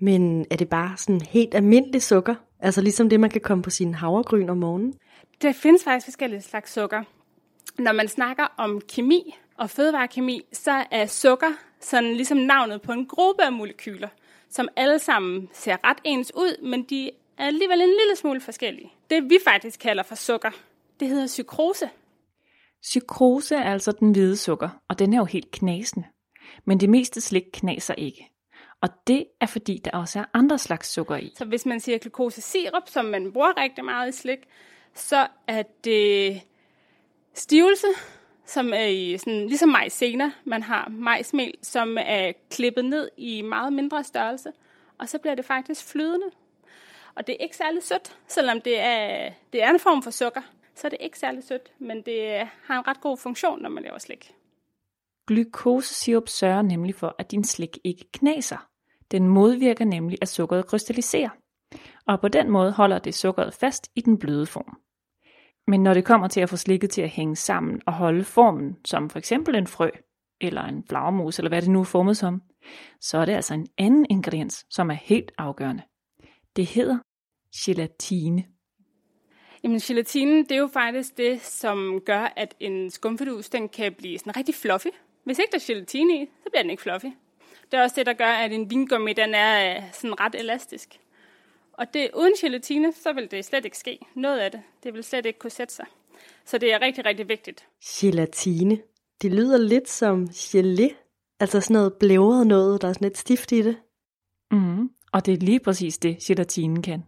Men 0.00 0.46
er 0.50 0.56
det 0.56 0.68
bare 0.68 0.96
sådan 0.96 1.20
helt 1.20 1.54
almindelig 1.54 2.02
sukker? 2.02 2.34
Altså 2.60 2.80
ligesom 2.80 3.08
det, 3.08 3.20
man 3.20 3.30
kan 3.30 3.40
komme 3.40 3.62
på 3.62 3.70
sin 3.70 3.94
havregryn 3.94 4.48
om 4.48 4.56
morgenen? 4.56 4.94
Der 5.42 5.52
findes 5.52 5.84
faktisk 5.84 6.06
forskellige 6.06 6.42
slags 6.42 6.72
sukker. 6.72 7.02
Når 7.78 7.92
man 7.92 8.08
snakker 8.08 8.44
om 8.56 8.80
kemi 8.88 9.34
og 9.58 9.70
fødevarekemi, 9.70 10.42
så 10.52 10.84
er 10.90 11.06
sukker 11.06 11.52
sådan 11.80 12.14
ligesom 12.14 12.38
navnet 12.38 12.82
på 12.82 12.92
en 12.92 13.06
gruppe 13.06 13.42
af 13.44 13.52
molekyler, 13.52 14.08
som 14.48 14.68
alle 14.76 14.98
sammen 14.98 15.48
ser 15.52 15.76
ret 15.84 15.98
ens 16.04 16.32
ud, 16.34 16.62
men 16.62 16.82
de 16.82 17.10
er 17.38 17.46
alligevel 17.46 17.80
en 17.80 17.88
lille 17.88 18.16
smule 18.16 18.40
forskellige. 18.40 18.92
Det 19.10 19.30
vi 19.30 19.38
faktisk 19.44 19.80
kalder 19.80 20.02
for 20.02 20.14
sukker, 20.14 20.50
det 21.00 21.08
hedder 21.08 21.26
sykrose. 21.26 21.90
Sykrose 22.82 23.56
er 23.56 23.72
altså 23.72 23.92
den 23.92 24.12
hvide 24.12 24.36
sukker, 24.36 24.68
og 24.88 24.98
den 24.98 25.12
er 25.12 25.18
jo 25.18 25.24
helt 25.24 25.50
knasende. 25.50 26.06
Men 26.64 26.80
det 26.80 26.88
meste 26.88 27.20
slik 27.20 27.42
knaser 27.52 27.94
ikke. 27.94 28.30
Og 28.82 28.88
det 29.06 29.26
er 29.40 29.46
fordi, 29.46 29.80
der 29.84 29.90
også 29.90 30.18
er 30.18 30.24
andre 30.34 30.58
slags 30.58 30.88
sukker 30.88 31.16
i. 31.16 31.32
Så 31.36 31.44
hvis 31.44 31.66
man 31.66 31.80
siger 31.80 31.98
glukosesirup, 31.98 32.88
som 32.88 33.04
man 33.04 33.32
bruger 33.32 33.62
rigtig 33.62 33.84
meget 33.84 34.08
i 34.08 34.12
slik, 34.12 34.38
så 34.94 35.26
er 35.48 35.62
det 35.84 36.40
stivelse, 37.34 37.86
som 38.46 38.72
er 38.72 38.86
i 38.86 39.18
sådan, 39.18 39.46
ligesom 39.46 39.68
majsena. 39.68 40.32
Man 40.44 40.62
har 40.62 40.88
majsmel, 40.88 41.54
som 41.62 41.96
er 42.00 42.32
klippet 42.50 42.84
ned 42.84 43.08
i 43.16 43.42
meget 43.42 43.72
mindre 43.72 44.04
størrelse, 44.04 44.52
og 44.98 45.08
så 45.08 45.18
bliver 45.18 45.34
det 45.34 45.44
faktisk 45.44 45.84
flydende. 45.92 46.26
Og 47.14 47.26
det 47.26 47.32
er 47.32 47.42
ikke 47.42 47.56
særlig 47.56 47.82
sødt, 47.82 48.16
selvom 48.28 48.60
det 48.60 48.80
er, 48.80 49.30
det 49.52 49.62
er 49.62 49.70
en 49.70 49.80
form 49.80 50.02
for 50.02 50.10
sukker. 50.10 50.40
Så 50.74 50.86
er 50.86 50.88
det 50.88 50.98
ikke 51.00 51.18
særlig 51.18 51.44
sødt, 51.44 51.72
men 51.78 52.02
det 52.02 52.48
har 52.64 52.78
en 52.78 52.86
ret 52.86 53.00
god 53.00 53.18
funktion, 53.18 53.62
når 53.62 53.68
man 53.68 53.82
laver 53.82 53.98
slik. 53.98 54.32
Glukosesirup 55.26 56.28
sørger 56.28 56.62
nemlig 56.62 56.94
for, 56.94 57.14
at 57.18 57.30
din 57.30 57.44
slik 57.44 57.78
ikke 57.84 58.04
knaser. 58.12 58.68
Den 59.10 59.28
modvirker 59.28 59.84
nemlig, 59.84 60.18
at 60.22 60.28
sukkeret 60.28 60.66
krystalliserer. 60.66 61.28
Og 62.06 62.20
på 62.20 62.28
den 62.28 62.50
måde 62.50 62.72
holder 62.72 62.98
det 62.98 63.14
sukkeret 63.14 63.54
fast 63.54 63.90
i 63.94 64.00
den 64.00 64.18
bløde 64.18 64.46
form. 64.46 64.78
Men 65.66 65.82
når 65.82 65.94
det 65.94 66.04
kommer 66.04 66.28
til 66.28 66.40
at 66.40 66.50
få 66.50 66.56
slikket 66.56 66.90
til 66.90 67.02
at 67.02 67.08
hænge 67.08 67.36
sammen 67.36 67.82
og 67.86 67.92
holde 67.92 68.24
formen, 68.24 68.76
som 68.84 69.10
for 69.10 69.18
eksempel 69.18 69.54
en 69.54 69.66
frø, 69.66 69.90
eller 70.40 70.62
en 70.62 70.84
flagermus, 70.88 71.38
eller 71.38 71.48
hvad 71.48 71.62
det 71.62 71.70
nu 71.70 71.80
er 71.80 71.84
formet 71.84 72.16
som, 72.16 72.42
så 73.00 73.18
er 73.18 73.24
det 73.24 73.32
altså 73.32 73.54
en 73.54 73.66
anden 73.78 74.06
ingrediens, 74.10 74.66
som 74.70 74.90
er 74.90 74.94
helt 74.94 75.32
afgørende. 75.38 75.82
Det 76.56 76.66
hedder 76.66 76.98
gelatine. 77.64 78.44
Jamen, 79.62 79.78
gelatinen, 79.78 80.44
det 80.44 80.52
er 80.52 80.58
jo 80.58 80.66
faktisk 80.72 81.16
det, 81.16 81.42
som 81.42 82.00
gør, 82.06 82.32
at 82.36 82.54
en 82.60 82.90
skumfidus, 82.90 83.48
den 83.48 83.68
kan 83.68 83.94
blive 83.98 84.18
sådan 84.18 84.36
rigtig 84.36 84.54
fluffy. 84.54 84.88
Hvis 85.24 85.38
ikke 85.38 85.50
der 85.52 85.58
er 85.58 85.66
gelatine 85.66 86.22
i, 86.22 86.26
så 86.26 86.50
bliver 86.50 86.62
den 86.62 86.70
ikke 86.70 86.82
fluffy. 86.82 87.06
Det 87.70 87.78
er 87.78 87.82
også 87.82 87.96
det, 87.96 88.06
der 88.06 88.12
gør, 88.12 88.32
at 88.32 88.52
en 88.52 88.70
vingummi, 88.70 89.12
den 89.12 89.34
er 89.34 89.76
øh, 89.76 89.82
sådan 89.92 90.20
ret 90.20 90.34
elastisk. 90.34 91.00
Og 91.78 91.94
det, 91.94 92.10
uden 92.14 92.32
gelatine, 92.40 92.92
så 92.92 93.12
vil 93.12 93.30
det 93.30 93.44
slet 93.44 93.64
ikke 93.64 93.78
ske. 93.78 93.98
Noget 94.14 94.38
af 94.38 94.50
det, 94.50 94.62
det 94.82 94.94
vil 94.94 95.04
slet 95.04 95.26
ikke 95.26 95.38
kunne 95.38 95.50
sætte 95.50 95.74
sig. 95.74 95.86
Så 96.44 96.58
det 96.58 96.72
er 96.72 96.80
rigtig, 96.80 97.04
rigtig 97.04 97.28
vigtigt. 97.28 97.66
Gelatine. 97.84 98.78
Det 99.22 99.32
lyder 99.32 99.58
lidt 99.58 99.88
som 99.88 100.24
gelé. 100.24 100.94
Altså 101.40 101.60
sådan 101.60 101.74
noget 101.74 101.94
blævret 101.94 102.46
noget, 102.46 102.82
der 102.82 102.88
er 102.88 102.92
sådan 102.92 103.06
lidt 103.06 103.18
stift 103.18 103.52
i 103.52 103.62
det. 103.62 103.76
Mm, 104.50 104.90
og 105.12 105.26
det 105.26 105.34
er 105.34 105.38
lige 105.38 105.60
præcis 105.60 105.98
det, 105.98 106.18
gelatinen 106.18 106.82
kan. 106.82 107.04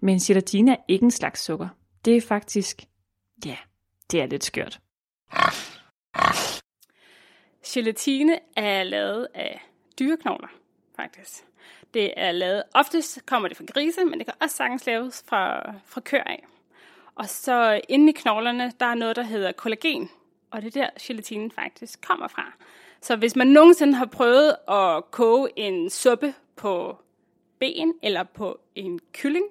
Men 0.00 0.18
gelatine 0.18 0.72
er 0.72 0.76
ikke 0.88 1.04
en 1.04 1.10
slags 1.10 1.40
sukker. 1.40 1.68
Det 2.04 2.16
er 2.16 2.20
faktisk, 2.20 2.82
ja, 3.46 3.56
det 4.10 4.20
er 4.20 4.26
lidt 4.26 4.44
skørt. 4.44 4.80
Gelatine 7.66 8.38
er 8.56 8.82
lavet 8.82 9.28
af 9.34 9.60
dyreknogler, 9.98 10.48
faktisk. 10.96 11.44
Det 11.94 12.12
er 12.16 12.32
lavet, 12.32 12.62
oftest 12.74 13.26
kommer 13.26 13.48
det 13.48 13.56
fra 13.56 13.64
grise, 13.74 14.04
men 14.04 14.18
det 14.18 14.26
kan 14.26 14.34
også 14.40 14.56
sagtens 14.56 14.86
laves 14.86 15.24
fra, 15.26 15.72
fra 15.86 16.00
køer 16.00 16.24
af. 16.24 16.46
Og 17.14 17.28
så 17.28 17.80
inde 17.88 18.10
i 18.10 18.12
knoglerne, 18.12 18.72
der 18.80 18.86
er 18.86 18.94
noget, 18.94 19.16
der 19.16 19.22
hedder 19.22 19.52
kollagen, 19.52 20.10
og 20.50 20.62
det 20.62 20.76
er 20.76 20.80
der, 20.80 20.90
gelatinen 21.00 21.50
faktisk 21.50 22.00
kommer 22.00 22.28
fra. 22.28 22.52
Så 23.00 23.16
hvis 23.16 23.36
man 23.36 23.46
nogensinde 23.46 23.94
har 23.94 24.06
prøvet 24.06 24.56
at 24.68 25.10
koge 25.10 25.48
en 25.56 25.90
suppe 25.90 26.34
på 26.56 26.98
ben 27.58 27.94
eller 28.02 28.22
på 28.22 28.60
en 28.74 29.00
kylling, 29.12 29.44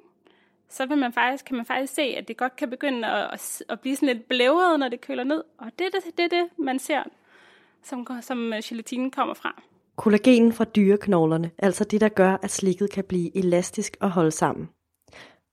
så 0.70 0.86
vil 0.86 0.98
man 0.98 1.14
faktisk, 1.14 1.46
kan 1.46 1.56
man 1.56 1.66
faktisk 1.66 1.94
se, 1.94 2.02
at 2.02 2.28
det 2.28 2.38
godt 2.38 2.56
kan 2.56 2.70
begynde 2.70 3.08
at, 3.08 3.64
at 3.70 3.80
blive 3.80 3.96
sådan 3.96 4.16
lidt 4.16 4.28
blævret, 4.28 4.80
når 4.80 4.88
det 4.88 5.02
køler 5.02 5.24
ned. 5.24 5.44
Og 5.58 5.72
det 5.80 5.88
er 5.88 5.90
det, 5.90 6.18
det, 6.18 6.32
det 6.32 6.50
man 6.58 6.80
ser, 6.80 7.04
som, 7.84 8.08
som 8.22 8.54
gelatinen 8.64 9.12
kommer 9.12 9.34
fra. 9.34 9.62
Kollagen 9.96 10.54
fra 10.54 10.64
dyreknoglerne, 10.64 11.52
altså 11.58 11.84
det, 11.84 12.02
der 12.02 12.10
gør, 12.10 12.38
at 12.44 12.52
slikket 12.52 12.92
kan 12.92 13.04
blive 13.04 13.38
elastisk 13.38 13.98
og 14.02 14.12
holde 14.12 14.32
sammen. 14.32 14.70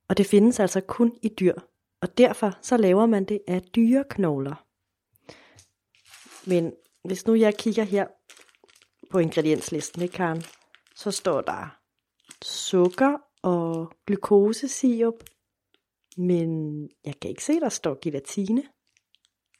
Og 0.09 0.16
det 0.16 0.26
findes 0.26 0.61
altså 0.61 0.80
kun 0.80 1.12
i 1.23 1.28
dyr, 1.28 1.54
og 2.02 2.18
derfor 2.18 2.59
så 2.62 2.76
laver 2.76 3.06
man 3.06 3.25
det 3.25 3.40
af 3.49 3.62
dyreknogler. 3.62 4.64
Men 6.47 6.73
hvis 7.04 7.26
nu 7.26 7.35
jeg 7.35 7.56
kigger 7.56 7.85
her 7.85 8.06
på 9.11 9.18
ingredienslisten, 9.18 10.02
ikke 10.02 10.14
Karen, 10.14 10.42
så 10.94 11.11
står 11.11 11.40
der 11.40 11.78
sukker 12.42 13.18
og 13.42 13.92
glukosesirup, 14.06 15.25
men 16.16 16.82
jeg 17.04 17.14
kan 17.20 17.30
ikke 17.30 17.44
se, 17.44 17.61
der 17.61 17.68
står 17.68 17.99
gelatine. 18.02 18.62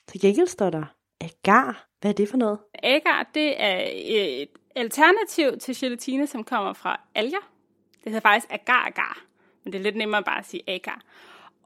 Til 0.09 0.21
gengæld 0.21 0.47
står 0.47 0.71
der 0.71 0.85
agar. 1.21 1.87
Hvad 2.01 2.11
er 2.11 2.15
det 2.15 2.29
for 2.29 2.37
noget? 2.37 2.59
Agar, 2.75 3.31
det 3.35 3.63
er 3.63 3.89
et 3.93 4.49
alternativ 4.81 5.59
til 5.59 5.77
gelatine, 5.77 6.27
som 6.27 6.45
kommer 6.45 6.73
fra 6.73 7.01
alger. 7.15 7.51
Det 8.05 8.13
hedder 8.13 8.21
faktisk 8.21 8.47
agar-agar, 8.51 9.25
men 9.65 9.73
det 9.73 9.79
er 9.79 9.83
lidt 9.83 9.97
nemmere 9.97 10.23
bare 10.23 10.39
at 10.39 10.47
sige 10.47 10.63
agar. 10.67 11.03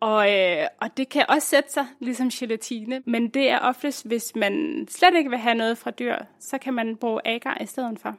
Og, 0.01 0.33
øh, 0.33 0.67
og 0.81 0.97
det 0.97 1.09
kan 1.09 1.27
også 1.29 1.49
sætte 1.49 1.73
sig 1.73 1.87
ligesom 2.01 2.29
gelatine, 2.29 3.03
men 3.07 3.29
det 3.29 3.51
er 3.51 3.59
oftest, 3.59 4.07
hvis 4.07 4.37
man 4.37 4.87
slet 4.91 5.15
ikke 5.15 5.31
vil 5.31 5.39
have 5.39 5.55
noget 5.55 5.79
fra 5.79 5.91
dyr, 5.91 6.17
så 6.41 6.59
kan 6.59 6.75
man 6.75 6.97
bruge 6.97 7.21
agar 7.25 7.59
i 7.61 7.67
stedet 7.67 7.99
for. 7.99 8.17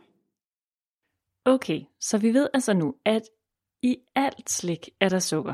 Okay, 1.46 1.82
så 2.00 2.18
vi 2.18 2.34
ved 2.34 2.48
altså 2.54 2.74
nu, 2.74 2.96
at 3.06 3.22
i 3.82 3.98
alt 4.16 4.50
slik 4.50 4.90
er 5.00 5.10
der 5.10 5.20
sukker. 5.20 5.54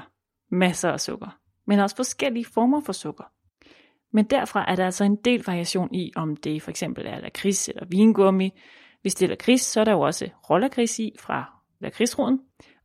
Masser 0.51 0.91
af 0.91 1.00
sukker. 1.00 1.39
Men 1.67 1.79
også 1.79 1.95
forskellige 1.95 2.45
former 2.45 2.81
for 2.81 2.93
sukker. 2.93 3.24
Men 4.13 4.25
derfra 4.25 4.71
er 4.71 4.75
der 4.75 4.86
altså 4.86 5.03
en 5.03 5.15
del 5.15 5.43
variation 5.45 5.95
i, 5.95 6.12
om 6.15 6.36
det 6.36 6.62
for 6.62 6.69
eksempel 6.71 7.05
er 7.05 7.19
lakrids 7.19 7.69
eller 7.69 7.86
vingummi. 7.86 8.53
Hvis 9.01 9.15
det 9.15 9.25
er 9.25 9.29
lakrids, 9.29 9.62
så 9.62 9.79
er 9.79 9.84
der 9.84 9.91
jo 9.91 10.01
også 10.01 10.29
rålakrids 10.50 11.00
i 11.00 11.15
fra 11.20 11.53
lakridsroden. 11.79 12.39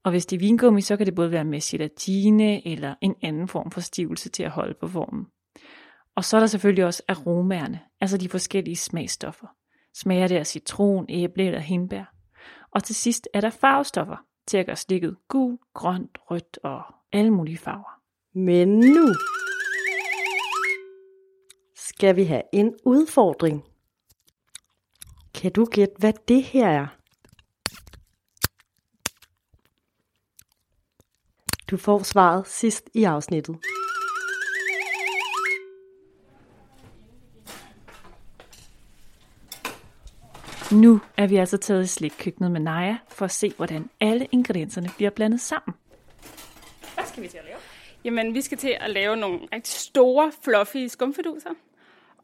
Og 0.04 0.10
hvis 0.10 0.26
det 0.26 0.36
er 0.36 0.40
vingummi, 0.40 0.80
så 0.80 0.96
kan 0.96 1.06
det 1.06 1.14
både 1.14 1.30
være 1.30 1.44
med 1.44 1.70
gelatine 1.70 2.68
eller 2.68 2.94
en 3.00 3.14
anden 3.22 3.48
form 3.48 3.70
for 3.70 3.80
stivelse 3.80 4.28
til 4.28 4.42
at 4.42 4.50
holde 4.50 4.74
på 4.80 4.88
formen. 4.88 5.26
Og 6.16 6.24
så 6.24 6.36
er 6.36 6.40
der 6.40 6.46
selvfølgelig 6.46 6.84
også 6.84 7.02
aromaerne, 7.08 7.80
altså 8.00 8.16
de 8.16 8.28
forskellige 8.28 8.76
smagstoffer. 8.76 9.46
Smager 9.94 10.28
det 10.28 10.36
af 10.36 10.46
citron, 10.46 11.06
æble 11.08 11.44
eller 11.44 11.58
hindbær? 11.58 12.14
Og 12.70 12.84
til 12.84 12.94
sidst 12.94 13.28
er 13.34 13.40
der 13.40 13.50
farvestoffer 13.50 14.16
til 14.46 14.56
at 14.58 14.66
gøre 14.66 14.76
slikket 14.76 15.16
gul, 15.28 15.58
grønt, 15.74 16.18
rødt 16.30 16.58
og 16.62 16.82
alle 17.12 17.30
mulige 17.30 17.58
farver. 17.58 18.00
Men 18.34 18.68
nu 18.78 19.14
skal 21.76 22.16
vi 22.16 22.24
have 22.24 22.42
en 22.52 22.74
udfordring. 22.84 23.64
Kan 25.36 25.52
du 25.52 25.64
gætte, 25.64 25.94
hvad 25.98 26.12
det 26.28 26.42
her 26.42 26.68
er? 26.68 26.86
Du 31.70 31.76
får 31.76 32.02
svaret 32.02 32.46
sidst 32.46 32.90
i 32.94 33.04
afsnittet. 33.04 33.56
Nu 40.72 41.00
er 41.16 41.26
vi 41.26 41.36
altså 41.36 41.56
taget 41.56 41.84
i 41.84 41.86
slikkøkkenet 41.86 42.50
med 42.50 42.60
Naja 42.60 42.96
for 43.08 43.24
at 43.24 43.30
se, 43.30 43.52
hvordan 43.56 43.90
alle 44.00 44.28
ingredienserne 44.32 44.88
bliver 44.96 45.10
blandet 45.10 45.40
sammen. 45.40 45.74
Hvad 46.94 47.04
skal 47.04 47.22
vi 47.22 47.28
til 47.28 47.38
at 47.38 47.44
lave? 47.44 47.58
Jamen, 48.04 48.34
vi 48.34 48.40
skal 48.40 48.58
til 48.58 48.76
at 48.80 48.90
lave 48.90 49.16
nogle 49.16 49.40
rigtig 49.52 49.74
store, 49.74 50.32
fluffy 50.44 50.86
skumfiduser. 50.86 51.50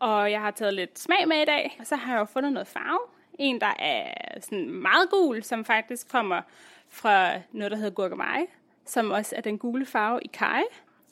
Og 0.03 0.31
jeg 0.31 0.41
har 0.41 0.51
taget 0.51 0.75
lidt 0.75 0.99
smag 0.99 1.29
med 1.29 1.37
i 1.37 1.45
dag, 1.45 1.77
og 1.81 1.87
så 1.87 1.97
har 1.97 2.13
jeg 2.13 2.21
jo 2.21 2.25
fundet 2.25 2.53
noget 2.53 2.67
farve. 2.67 2.99
En, 3.39 3.61
der 3.61 3.75
er 3.79 4.15
sådan 4.41 4.71
meget 4.71 5.11
gul, 5.11 5.43
som 5.43 5.65
faktisk 5.65 6.09
kommer 6.09 6.43
fra 6.89 7.33
noget, 7.53 7.71
der 7.71 7.77
hedder 7.77 7.91
gurkemeje, 7.91 8.47
som 8.87 9.11
også 9.11 9.37
er 9.37 9.41
den 9.41 9.59
gule 9.59 9.87
farve 9.87 10.21
i 10.23 10.27
kaj. 10.33 10.63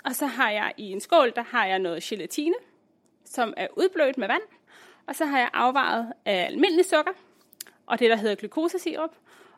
Og 0.05 0.15
så 0.15 0.27
har 0.27 0.51
jeg 0.51 0.73
i 0.77 0.91
en 0.93 1.01
skål, 1.01 1.33
der 1.37 1.43
har 1.43 1.67
jeg 1.67 1.79
noget 1.79 2.03
gelatine, 2.03 2.55
som 3.25 3.55
er 3.57 3.67
udblødt 3.77 4.19
med 4.19 4.29
vand. 4.29 4.43
Og 5.07 5.17
så 5.17 5.25
har 5.27 5.39
jeg 5.39 5.51
afvaret 5.53 6.13
af 6.25 6.47
almindelig 6.47 6.85
sukker, 6.85 7.13
og 7.87 7.99
det, 7.99 8.11
der 8.11 8.17
hedder 8.17 8.35
glukosesirup, 8.35 9.11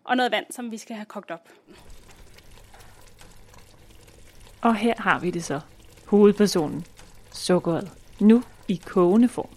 og 0.04 0.16
noget 0.16 0.32
vand, 0.32 0.46
som 0.50 0.70
vi 0.70 0.78
skal 0.78 0.96
have 0.96 1.06
kogt 1.06 1.30
op. 1.30 1.48
Og 4.62 4.76
her 4.76 4.94
har 4.98 5.18
vi 5.18 5.30
det 5.30 5.44
så. 5.44 5.60
Hovedpersonen. 6.06 6.86
Sukkeret. 7.32 7.90
Nu 8.20 8.42
i 8.72 8.80
kogende 8.86 9.28
form. 9.28 9.48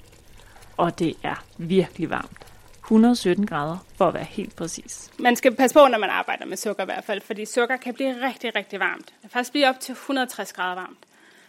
Og 0.77 0.99
det 0.99 1.13
er 1.23 1.45
virkelig 1.57 2.09
varmt. 2.09 2.45
117 2.83 3.45
grader, 3.47 3.77
for 3.97 4.07
at 4.07 4.13
være 4.13 4.23
helt 4.23 4.55
præcis. 4.55 5.11
Man 5.19 5.35
skal 5.35 5.55
passe 5.55 5.73
på, 5.73 5.87
når 5.87 5.97
man 5.97 6.09
arbejder 6.09 6.45
med 6.45 6.57
sukker 6.57 6.83
i 6.83 6.85
hvert 6.85 7.03
fald, 7.03 7.21
fordi 7.21 7.45
sukker 7.45 7.77
kan 7.77 7.93
blive 7.93 8.27
rigtig, 8.27 8.55
rigtig 8.55 8.79
varmt. 8.79 9.05
Det 9.05 9.21
kan 9.21 9.29
faktisk 9.29 9.51
blive 9.51 9.69
op 9.69 9.79
til 9.79 9.91
160 9.91 10.53
grader 10.53 10.75
varmt. 10.75 10.97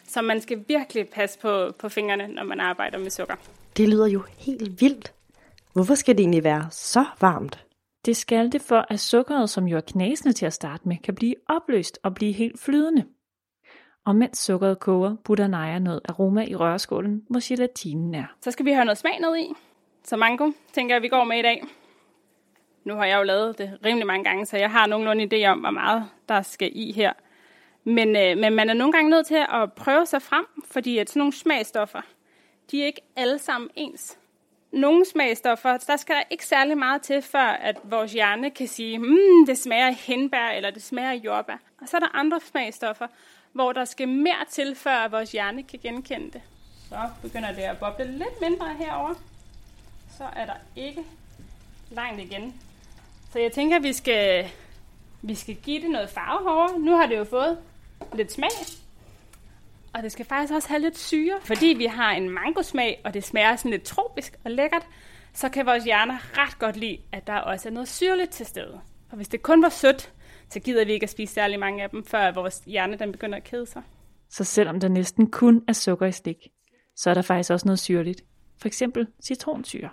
Så 0.08 0.22
man 0.22 0.40
skal 0.40 0.64
virkelig 0.68 1.08
passe 1.08 1.38
på, 1.38 1.72
på 1.78 1.88
fingrene, 1.88 2.26
når 2.26 2.44
man 2.44 2.60
arbejder 2.60 2.98
med 2.98 3.10
sukker. 3.10 3.34
Det 3.76 3.88
lyder 3.88 4.06
jo 4.06 4.22
helt 4.38 4.80
vildt. 4.80 5.12
Hvorfor 5.72 5.94
skal 5.94 6.14
det 6.14 6.22
egentlig 6.22 6.44
være 6.44 6.68
så 6.70 7.04
varmt? 7.20 7.64
Det 8.04 8.16
skal 8.16 8.52
det 8.52 8.62
for, 8.62 8.86
at 8.88 9.00
sukkeret, 9.00 9.50
som 9.50 9.64
jo 9.64 9.76
er 9.76 9.80
knasende 9.80 10.32
til 10.32 10.46
at 10.46 10.52
starte 10.52 10.88
med, 10.88 10.96
kan 11.04 11.14
blive 11.14 11.34
opløst 11.48 11.98
og 12.02 12.14
blive 12.14 12.32
helt 12.32 12.60
flydende. 12.60 13.04
Og 14.06 14.16
mens 14.16 14.38
sukkeret 14.38 14.80
koger, 14.80 15.16
putter 15.24 15.46
Naja 15.46 15.78
noget 15.78 16.00
aroma 16.08 16.44
i 16.44 16.54
rørskålen, 16.54 17.24
hvor 17.28 17.48
gelatinen 17.48 18.14
er. 18.14 18.24
Så 18.40 18.50
skal 18.50 18.64
vi 18.64 18.70
have 18.70 18.84
noget 18.84 18.98
smag 18.98 19.20
ned 19.20 19.36
i. 19.36 19.52
Så 20.04 20.16
mango 20.16 20.50
tænker 20.72 20.94
jeg, 20.94 21.02
vi 21.02 21.08
går 21.08 21.24
med 21.24 21.38
i 21.38 21.42
dag. 21.42 21.64
Nu 22.84 22.94
har 22.94 23.04
jeg 23.04 23.18
jo 23.18 23.22
lavet 23.22 23.58
det 23.58 23.78
rimelig 23.84 24.06
mange 24.06 24.24
gange, 24.24 24.46
så 24.46 24.56
jeg 24.56 24.70
har 24.70 24.86
nogenlunde 24.86 25.28
idé 25.32 25.46
om, 25.46 25.58
hvor 25.58 25.70
meget 25.70 26.04
der 26.28 26.42
skal 26.42 26.70
i 26.72 26.92
her. 26.92 27.12
Men, 27.84 28.16
øh, 28.16 28.38
men 28.38 28.54
man 28.54 28.70
er 28.70 28.74
nogle 28.74 28.92
gange 28.92 29.10
nødt 29.10 29.26
til 29.26 29.44
at 29.48 29.72
prøve 29.72 30.06
sig 30.06 30.22
frem, 30.22 30.46
fordi 30.64 30.98
at 30.98 31.10
sådan 31.10 31.20
nogle 31.20 31.32
smagstoffer, 31.32 32.00
de 32.70 32.82
er 32.82 32.86
ikke 32.86 33.02
alle 33.16 33.38
sammen 33.38 33.70
ens. 33.74 34.18
Nogle 34.72 35.04
smagstoffer, 35.04 35.76
der 35.76 35.96
skal 35.96 36.16
der 36.16 36.22
ikke 36.30 36.46
særlig 36.46 36.78
meget 36.78 37.02
til, 37.02 37.22
før 37.22 37.48
at 37.48 37.76
vores 37.84 38.12
hjerne 38.12 38.50
kan 38.50 38.68
sige, 38.68 38.98
mm, 38.98 39.46
det 39.46 39.58
smager 39.58 39.86
af 39.86 39.94
hindbær, 39.94 40.48
eller 40.48 40.70
det 40.70 40.82
smager 40.82 41.10
af 41.10 41.20
jordbær. 41.24 41.56
Og 41.80 41.88
så 41.88 41.96
er 41.96 42.00
der 42.00 42.16
andre 42.16 42.40
smagstoffer, 42.40 43.06
hvor 43.56 43.72
der 43.72 43.84
skal 43.84 44.08
mere 44.08 44.44
til, 44.50 44.74
før 44.74 45.08
vores 45.08 45.32
hjerne 45.32 45.62
kan 45.62 45.78
genkende 45.82 46.30
det. 46.32 46.40
Så 46.88 46.96
begynder 47.22 47.52
det 47.52 47.62
at 47.62 47.78
boble 47.78 48.12
lidt 48.12 48.40
mindre 48.40 48.74
herover. 48.78 49.14
Så 50.18 50.24
er 50.36 50.46
der 50.46 50.54
ikke 50.76 51.04
langt 51.90 52.20
igen. 52.20 52.60
Så 53.32 53.38
jeg 53.38 53.52
tænker, 53.52 53.76
at 53.76 53.82
vi 53.82 53.92
skal, 53.92 54.50
vi 55.22 55.34
skal 55.34 55.54
give 55.54 55.82
det 55.82 55.90
noget 55.90 56.10
farve 56.10 56.42
herovre. 56.42 56.78
Nu 56.78 56.96
har 56.96 57.06
det 57.06 57.16
jo 57.18 57.24
fået 57.24 57.58
lidt 58.14 58.32
smag. 58.32 58.50
Og 59.94 60.02
det 60.02 60.12
skal 60.12 60.24
faktisk 60.24 60.52
også 60.52 60.68
have 60.68 60.80
lidt 60.80 60.98
syre. 60.98 61.38
Fordi 61.40 61.66
vi 61.66 61.86
har 61.86 62.10
en 62.10 62.30
mangosmag, 62.30 63.00
og 63.04 63.14
det 63.14 63.24
smager 63.24 63.56
sådan 63.56 63.70
lidt 63.70 63.82
tropisk 63.82 64.38
og 64.44 64.50
lækkert, 64.50 64.86
så 65.32 65.48
kan 65.48 65.66
vores 65.66 65.84
hjerner 65.84 66.18
ret 66.38 66.58
godt 66.58 66.76
lide, 66.76 66.98
at 67.12 67.26
der 67.26 67.36
også 67.36 67.68
er 67.68 67.72
noget 67.72 67.88
syrligt 67.88 68.30
til 68.30 68.46
stede. 68.46 68.80
Og 69.10 69.16
hvis 69.16 69.28
det 69.28 69.42
kun 69.42 69.62
var 69.62 69.68
sødt, 69.68 70.12
så 70.50 70.60
gider 70.60 70.84
vi 70.84 70.92
ikke 70.92 71.04
at 71.04 71.10
spise 71.10 71.34
særlig 71.34 71.58
mange 71.58 71.82
af 71.82 71.90
dem, 71.90 72.04
før 72.04 72.32
vores 72.32 72.62
hjerne 72.66 72.98
den 72.98 73.12
begynder 73.12 73.36
at 73.36 73.44
kede 73.44 73.66
sig. 73.66 73.82
Så 74.30 74.44
selvom 74.44 74.80
der 74.80 74.88
næsten 74.88 75.30
kun 75.30 75.64
er 75.68 75.72
sukker 75.72 76.06
i 76.06 76.12
slik, 76.12 76.48
så 76.96 77.10
er 77.10 77.14
der 77.14 77.22
faktisk 77.22 77.50
også 77.50 77.66
noget 77.68 77.78
syrligt. 77.78 78.22
For 78.58 78.68
eksempel 78.68 79.06
citronsyre. 79.24 79.90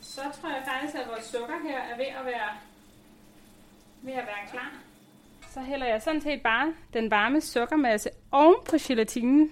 Så 0.00 0.20
tror 0.40 0.48
jeg 0.48 0.62
faktisk, 0.66 0.94
at 0.94 1.08
vores 1.08 1.24
sukker 1.24 1.54
her 1.68 1.78
er 1.78 1.96
ved 1.96 2.06
at 2.20 2.24
være, 2.24 2.50
ved 4.02 4.12
at 4.12 4.26
være 4.26 4.50
klar. 4.50 4.72
Så 5.50 5.60
hælder 5.60 5.86
jeg 5.86 6.02
sådan 6.02 6.20
set 6.20 6.42
bare 6.42 6.74
den 6.92 7.10
varme 7.10 7.40
sukkermasse 7.40 8.10
oven 8.30 8.56
på 8.70 8.76
gelatinen. 8.80 9.50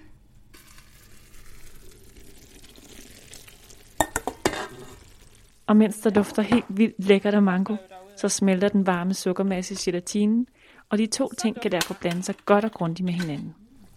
Og 5.67 5.77
mens 5.77 5.97
der 5.97 6.09
dufter 6.09 6.41
helt 6.41 6.65
vildt 6.69 7.05
lækkert 7.05 7.33
af 7.33 7.41
mango, 7.41 7.75
så 8.17 8.29
smelter 8.29 8.69
den 8.69 8.87
varme 8.87 9.13
sukkermasse 9.13 9.73
i 9.73 9.77
gelatinen, 9.77 10.47
og 10.89 10.97
de 10.97 11.05
to 11.07 11.29
ting 11.37 11.61
kan 11.61 11.71
derfor 11.71 11.93
blande 11.93 12.23
sig 12.23 12.35
godt 12.45 12.65
og 12.65 12.71
grundigt 12.71 13.05
med 13.05 13.13
hinanden. 13.13 13.55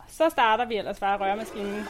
Så 0.09 0.29
starter 0.29 0.65
vi 0.65 0.77
ellers 0.77 1.00
bare 1.00 1.19
rørmaskinen. 1.19 1.85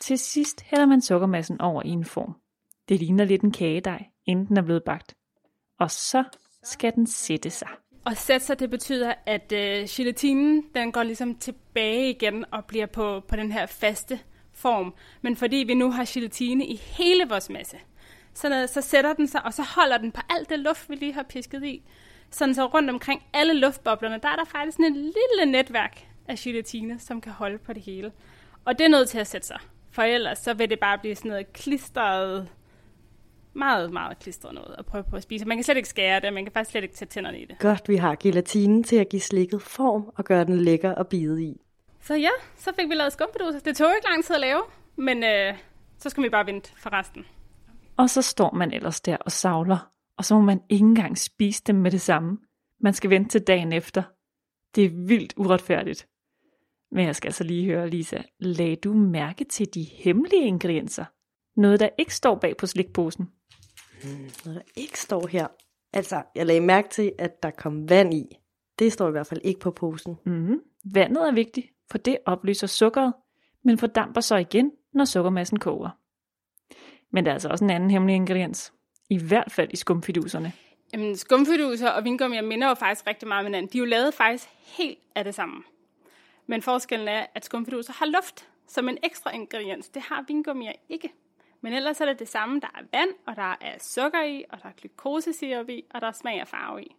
Til 0.00 0.18
sidst 0.18 0.62
hælder 0.62 0.86
man 0.86 1.00
sukkermassen 1.00 1.60
over 1.60 1.82
i 1.84 1.88
en 1.88 2.04
form. 2.04 2.43
Det 2.88 2.98
ligner 2.98 3.24
lidt 3.24 3.42
en 3.42 3.52
kagedej, 3.52 4.04
inden 4.26 4.46
den 4.46 4.56
er 4.56 4.62
blevet 4.62 4.84
bagt. 4.84 5.14
Og 5.80 5.90
så 5.90 6.24
skal 6.62 6.94
den 6.94 7.06
sætte 7.06 7.50
sig. 7.50 7.68
Og 8.04 8.16
sætte 8.16 8.46
sig, 8.46 8.60
det 8.60 8.70
betyder, 8.70 9.14
at 9.26 9.52
øh, 9.52 9.86
gelatinen, 9.88 10.64
den 10.74 10.92
går 10.92 11.02
ligesom 11.02 11.34
tilbage 11.34 12.10
igen 12.10 12.44
og 12.52 12.64
bliver 12.64 12.86
på, 12.86 13.20
på 13.28 13.36
den 13.36 13.52
her 13.52 13.66
faste 13.66 14.20
form. 14.52 14.94
Men 15.22 15.36
fordi 15.36 15.56
vi 15.56 15.74
nu 15.74 15.90
har 15.90 16.04
gelatine 16.08 16.66
i 16.66 16.76
hele 16.76 17.28
vores 17.28 17.50
masse, 17.50 17.76
så, 18.34 18.68
så 18.72 18.80
sætter 18.80 19.12
den 19.12 19.26
sig, 19.26 19.44
og 19.44 19.54
så 19.54 19.62
holder 19.62 19.98
den 19.98 20.12
på 20.12 20.20
alt 20.30 20.50
det 20.50 20.58
luft, 20.58 20.90
vi 20.90 20.94
lige 20.94 21.12
har 21.12 21.22
pisket 21.22 21.64
i. 21.64 21.82
Sådan 22.30 22.54
så 22.54 22.66
rundt 22.66 22.90
omkring 22.90 23.22
alle 23.32 23.54
luftboblerne, 23.54 24.18
der 24.22 24.28
er 24.28 24.36
der 24.36 24.44
faktisk 24.44 24.76
sådan 24.76 24.96
et 24.96 24.96
lille 24.96 25.52
netværk 25.52 26.06
af 26.28 26.36
gelatine, 26.38 26.98
som 26.98 27.20
kan 27.20 27.32
holde 27.32 27.58
på 27.58 27.72
det 27.72 27.82
hele. 27.82 28.12
Og 28.64 28.78
det 28.78 28.84
er 28.84 28.88
nødt 28.88 29.08
til 29.08 29.18
at 29.18 29.26
sætte 29.26 29.46
sig, 29.46 29.58
for 29.90 30.02
ellers 30.02 30.38
så 30.38 30.54
vil 30.54 30.70
det 30.70 30.80
bare 30.80 30.98
blive 30.98 31.14
sådan 31.14 31.30
noget 31.30 31.52
klistret, 31.52 32.48
meget, 33.54 33.92
meget 33.92 34.18
klistret 34.18 34.54
noget 34.54 34.74
at 34.78 34.86
prøve 34.86 35.04
på 35.10 35.16
at 35.16 35.22
spise. 35.22 35.44
Man 35.44 35.56
kan 35.56 35.64
slet 35.64 35.76
ikke 35.76 35.88
skære 35.88 36.20
det, 36.20 36.32
man 36.32 36.44
kan 36.44 36.52
faktisk 36.52 36.70
slet 36.70 36.82
ikke 36.82 36.94
tage 36.94 37.08
tænderne 37.08 37.40
i 37.40 37.44
det. 37.44 37.58
Godt, 37.58 37.88
vi 37.88 37.96
har 37.96 38.16
gelatinen 38.20 38.84
til 38.84 38.96
at 38.96 39.08
give 39.08 39.20
slikket 39.20 39.62
form 39.62 40.10
og 40.16 40.24
gøre 40.24 40.44
den 40.44 40.56
lækker 40.56 40.94
at 40.94 41.08
bide 41.08 41.44
i. 41.44 41.60
Så 42.00 42.14
ja, 42.14 42.30
så 42.56 42.72
fik 42.80 42.88
vi 42.88 42.94
lavet 42.94 43.12
skumpeduser. 43.12 43.60
Det 43.60 43.76
tog 43.76 43.90
ikke 43.96 44.08
lang 44.08 44.24
tid 44.24 44.34
at 44.34 44.40
lave, 44.40 44.62
men 44.96 45.24
øh, 45.24 45.54
så 45.98 46.10
skal 46.10 46.22
vi 46.22 46.28
bare 46.28 46.46
vente 46.46 46.72
for 46.76 46.92
resten. 46.92 47.26
Og 47.96 48.10
så 48.10 48.22
står 48.22 48.50
man 48.54 48.72
ellers 48.72 49.00
der 49.00 49.16
og 49.16 49.32
savler, 49.32 49.90
og 50.18 50.24
så 50.24 50.34
må 50.34 50.40
man 50.40 50.60
ikke 50.68 50.84
engang 50.84 51.18
spise 51.18 51.62
dem 51.66 51.76
med 51.76 51.90
det 51.90 52.00
samme. 52.00 52.38
Man 52.80 52.92
skal 52.92 53.10
vente 53.10 53.30
til 53.30 53.40
dagen 53.40 53.72
efter. 53.72 54.02
Det 54.74 54.84
er 54.84 54.90
vildt 55.06 55.34
uretfærdigt. 55.36 56.08
Men 56.90 57.06
jeg 57.06 57.16
skal 57.16 57.28
altså 57.28 57.44
lige 57.44 57.66
høre, 57.66 57.90
Lisa, 57.90 58.18
lagde 58.38 58.76
du 58.76 58.92
mærke 58.92 59.44
til 59.44 59.74
de 59.74 59.82
hemmelige 59.82 60.46
ingredienser? 60.46 61.04
Noget, 61.56 61.80
der 61.80 61.88
ikke 61.98 62.14
står 62.14 62.34
bag 62.34 62.56
på 62.56 62.66
slikposen. 62.66 63.30
Noget, 64.44 64.60
der 64.60 64.80
ikke 64.82 65.00
står 65.00 65.26
her. 65.26 65.46
Altså, 65.92 66.22
jeg 66.34 66.46
lagde 66.46 66.60
mærke 66.60 66.88
til, 66.88 67.12
at 67.18 67.42
der 67.42 67.50
kom 67.50 67.88
vand 67.88 68.14
i. 68.14 68.38
Det 68.78 68.92
står 68.92 69.08
i 69.08 69.10
hvert 69.10 69.26
fald 69.26 69.40
ikke 69.44 69.60
på 69.60 69.70
posen. 69.70 70.16
Mm-hmm. 70.26 70.60
Vandet 70.94 71.28
er 71.28 71.32
vigtigt, 71.32 71.66
for 71.90 71.98
det 71.98 72.18
opløser 72.26 72.66
sukkeret, 72.66 73.12
men 73.64 73.78
fordamper 73.78 74.20
så 74.20 74.36
igen, 74.36 74.72
når 74.92 75.04
sukkermassen 75.04 75.58
koger. 75.58 75.90
Men 77.12 77.24
der 77.24 77.30
er 77.30 77.34
altså 77.34 77.48
også 77.48 77.64
en 77.64 77.70
anden 77.70 77.90
hemmelig 77.90 78.16
ingrediens. 78.16 78.72
I 79.10 79.18
hvert 79.18 79.52
fald 79.52 79.68
i 79.72 79.76
skumfiduserne. 79.76 80.52
Jamen, 80.92 81.16
skumfiduser 81.16 81.90
og 81.90 82.04
vingummi 82.04 82.40
minder 82.40 82.68
jo 82.68 82.74
faktisk 82.74 83.06
rigtig 83.06 83.28
meget 83.28 83.40
om 83.40 83.46
hinanden. 83.46 83.72
De 83.72 83.78
er 83.78 83.80
jo 83.80 83.86
lavet 83.86 84.14
faktisk 84.14 84.48
helt 84.62 84.98
af 85.14 85.24
det 85.24 85.34
samme. 85.34 85.62
Men 86.46 86.62
forskellen 86.62 87.08
er, 87.08 87.26
at 87.34 87.44
skumfiduser 87.44 87.92
har 87.92 88.06
luft 88.06 88.48
som 88.68 88.88
en 88.88 88.98
ekstra 89.02 89.34
ingrediens. 89.34 89.88
Det 89.88 90.02
har 90.02 90.24
vingummier 90.28 90.72
ikke. 90.88 91.12
Men 91.64 91.72
ellers 91.72 92.00
er 92.00 92.06
det 92.06 92.18
det 92.18 92.28
samme. 92.28 92.60
Der 92.60 92.68
er 92.74 92.82
vand, 92.92 93.10
og 93.26 93.36
der 93.36 93.56
er 93.60 93.78
sukker 93.80 94.22
i, 94.22 94.44
og 94.50 94.58
der 94.62 94.68
er 94.68 94.72
glukosesirup 94.72 95.68
i, 95.68 95.82
og 95.94 96.00
der 96.00 96.06
er 96.06 96.12
smag 96.12 96.42
og 96.42 96.48
farve 96.48 96.82
i. 96.82 96.96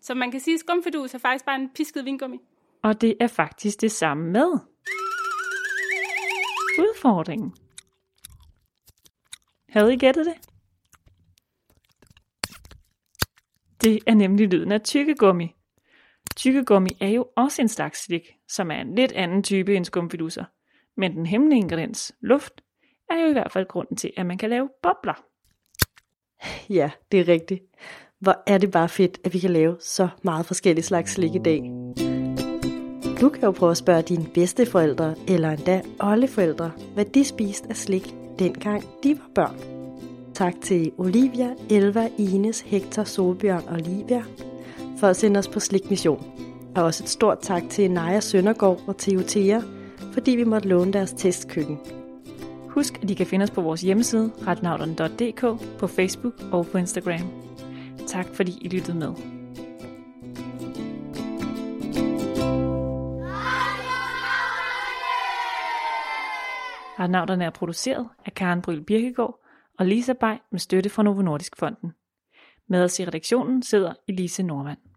Så 0.00 0.14
man 0.14 0.30
kan 0.30 0.40
sige, 0.40 0.54
at 0.54 0.60
skumfidus 0.60 1.14
er 1.14 1.18
faktisk 1.18 1.44
bare 1.44 1.56
en 1.56 1.70
pisket 1.74 2.04
vingummi. 2.04 2.38
Og 2.82 3.00
det 3.00 3.16
er 3.20 3.26
faktisk 3.26 3.80
det 3.80 3.92
samme 3.92 4.30
med 4.30 4.58
udfordringen. 6.78 7.54
Havde 9.68 9.94
I 9.94 9.96
gættet 9.96 10.26
det? 10.26 10.34
Det 13.82 13.98
er 14.06 14.14
nemlig 14.14 14.48
lyden 14.48 14.72
af 14.72 14.80
tykkegummi. 14.80 15.54
Tykkegummi 16.36 16.90
er 17.00 17.08
jo 17.08 17.26
også 17.36 17.62
en 17.62 17.68
slags 17.68 18.04
slik, 18.04 18.32
som 18.48 18.70
er 18.70 18.80
en 18.80 18.94
lidt 18.94 19.12
anden 19.12 19.42
type 19.42 19.76
end 19.76 19.84
skumfiduser. 19.84 20.44
Men 20.96 21.16
den 21.16 21.26
hemmelige 21.26 21.58
ingrediens, 21.58 22.12
luft, 22.20 22.62
er 23.12 23.22
jo 23.22 23.28
i 23.28 23.32
hvert 23.32 23.52
fald 23.52 23.68
grunden 23.68 23.96
til, 23.96 24.10
at 24.16 24.26
man 24.26 24.38
kan 24.38 24.50
lave 24.50 24.68
bobler. 24.82 25.24
Ja, 26.70 26.90
det 27.12 27.20
er 27.20 27.28
rigtigt. 27.28 27.60
Hvor 28.20 28.42
er 28.46 28.58
det 28.58 28.70
bare 28.70 28.88
fedt, 28.88 29.18
at 29.24 29.34
vi 29.34 29.38
kan 29.38 29.50
lave 29.50 29.76
så 29.80 30.08
meget 30.22 30.46
forskellige 30.46 30.84
slags 30.84 31.12
slik 31.12 31.34
i 31.34 31.38
dag. 31.38 31.62
Du 33.20 33.28
kan 33.28 33.42
jo 33.42 33.50
prøve 33.50 33.70
at 33.70 33.76
spørge 33.76 34.02
dine 34.02 34.26
bedsteforældre 34.34 35.14
eller 35.28 35.50
endda 35.50 35.82
oldeforældre, 36.00 36.70
hvad 36.94 37.04
de 37.04 37.24
spiste 37.24 37.68
af 37.68 37.76
slik, 37.76 38.14
dengang 38.38 38.84
de 39.02 39.18
var 39.18 39.30
børn. 39.34 39.56
Tak 40.34 40.54
til 40.62 40.92
Olivia, 40.98 41.54
Elva, 41.70 42.08
Ines, 42.18 42.60
Hector, 42.60 43.04
Solbjørn 43.04 43.68
og 43.68 43.78
Livia 43.78 44.24
for 44.98 45.06
at 45.06 45.16
sende 45.16 45.38
os 45.38 45.48
på 45.48 45.60
slikmission. 45.60 46.32
Og 46.76 46.84
også 46.84 47.04
et 47.04 47.08
stort 47.08 47.38
tak 47.42 47.62
til 47.70 47.90
Naja 47.90 48.20
Søndergaard 48.20 48.80
og 48.86 48.98
Theotea, 48.98 49.60
fordi 50.12 50.30
vi 50.30 50.44
måtte 50.44 50.68
låne 50.68 50.92
deres 50.92 51.12
testkøkken. 51.12 52.01
Husk, 52.74 53.02
at 53.02 53.10
I 53.10 53.14
kan 53.14 53.26
finde 53.26 53.42
os 53.42 53.50
på 53.50 53.60
vores 53.60 53.80
hjemmeside, 53.80 54.32
retnavlerne.dk, 54.46 55.78
på 55.78 55.86
Facebook 55.86 56.34
og 56.52 56.66
på 56.66 56.78
Instagram. 56.78 57.20
Tak 58.06 58.26
fordi 58.34 58.58
I 58.60 58.68
lyttede 58.68 58.98
med. 58.98 59.08
Retnavlerne 66.98 67.44
er 67.44 67.50
produceret 67.50 68.08
af 68.26 68.34
Karen 68.34 68.62
Bryl 68.62 68.84
Birkegaard 68.84 69.44
og 69.78 69.86
Lisa 69.86 70.12
Bay 70.12 70.34
med 70.50 70.60
støtte 70.60 70.90
fra 70.90 71.02
Novo 71.02 71.22
Nordisk 71.22 71.56
Fonden. 71.58 71.92
Med 72.68 72.84
os 72.84 73.00
i 73.00 73.04
redaktionen 73.04 73.62
sidder 73.62 73.94
Elise 74.08 74.42
Normand. 74.42 74.91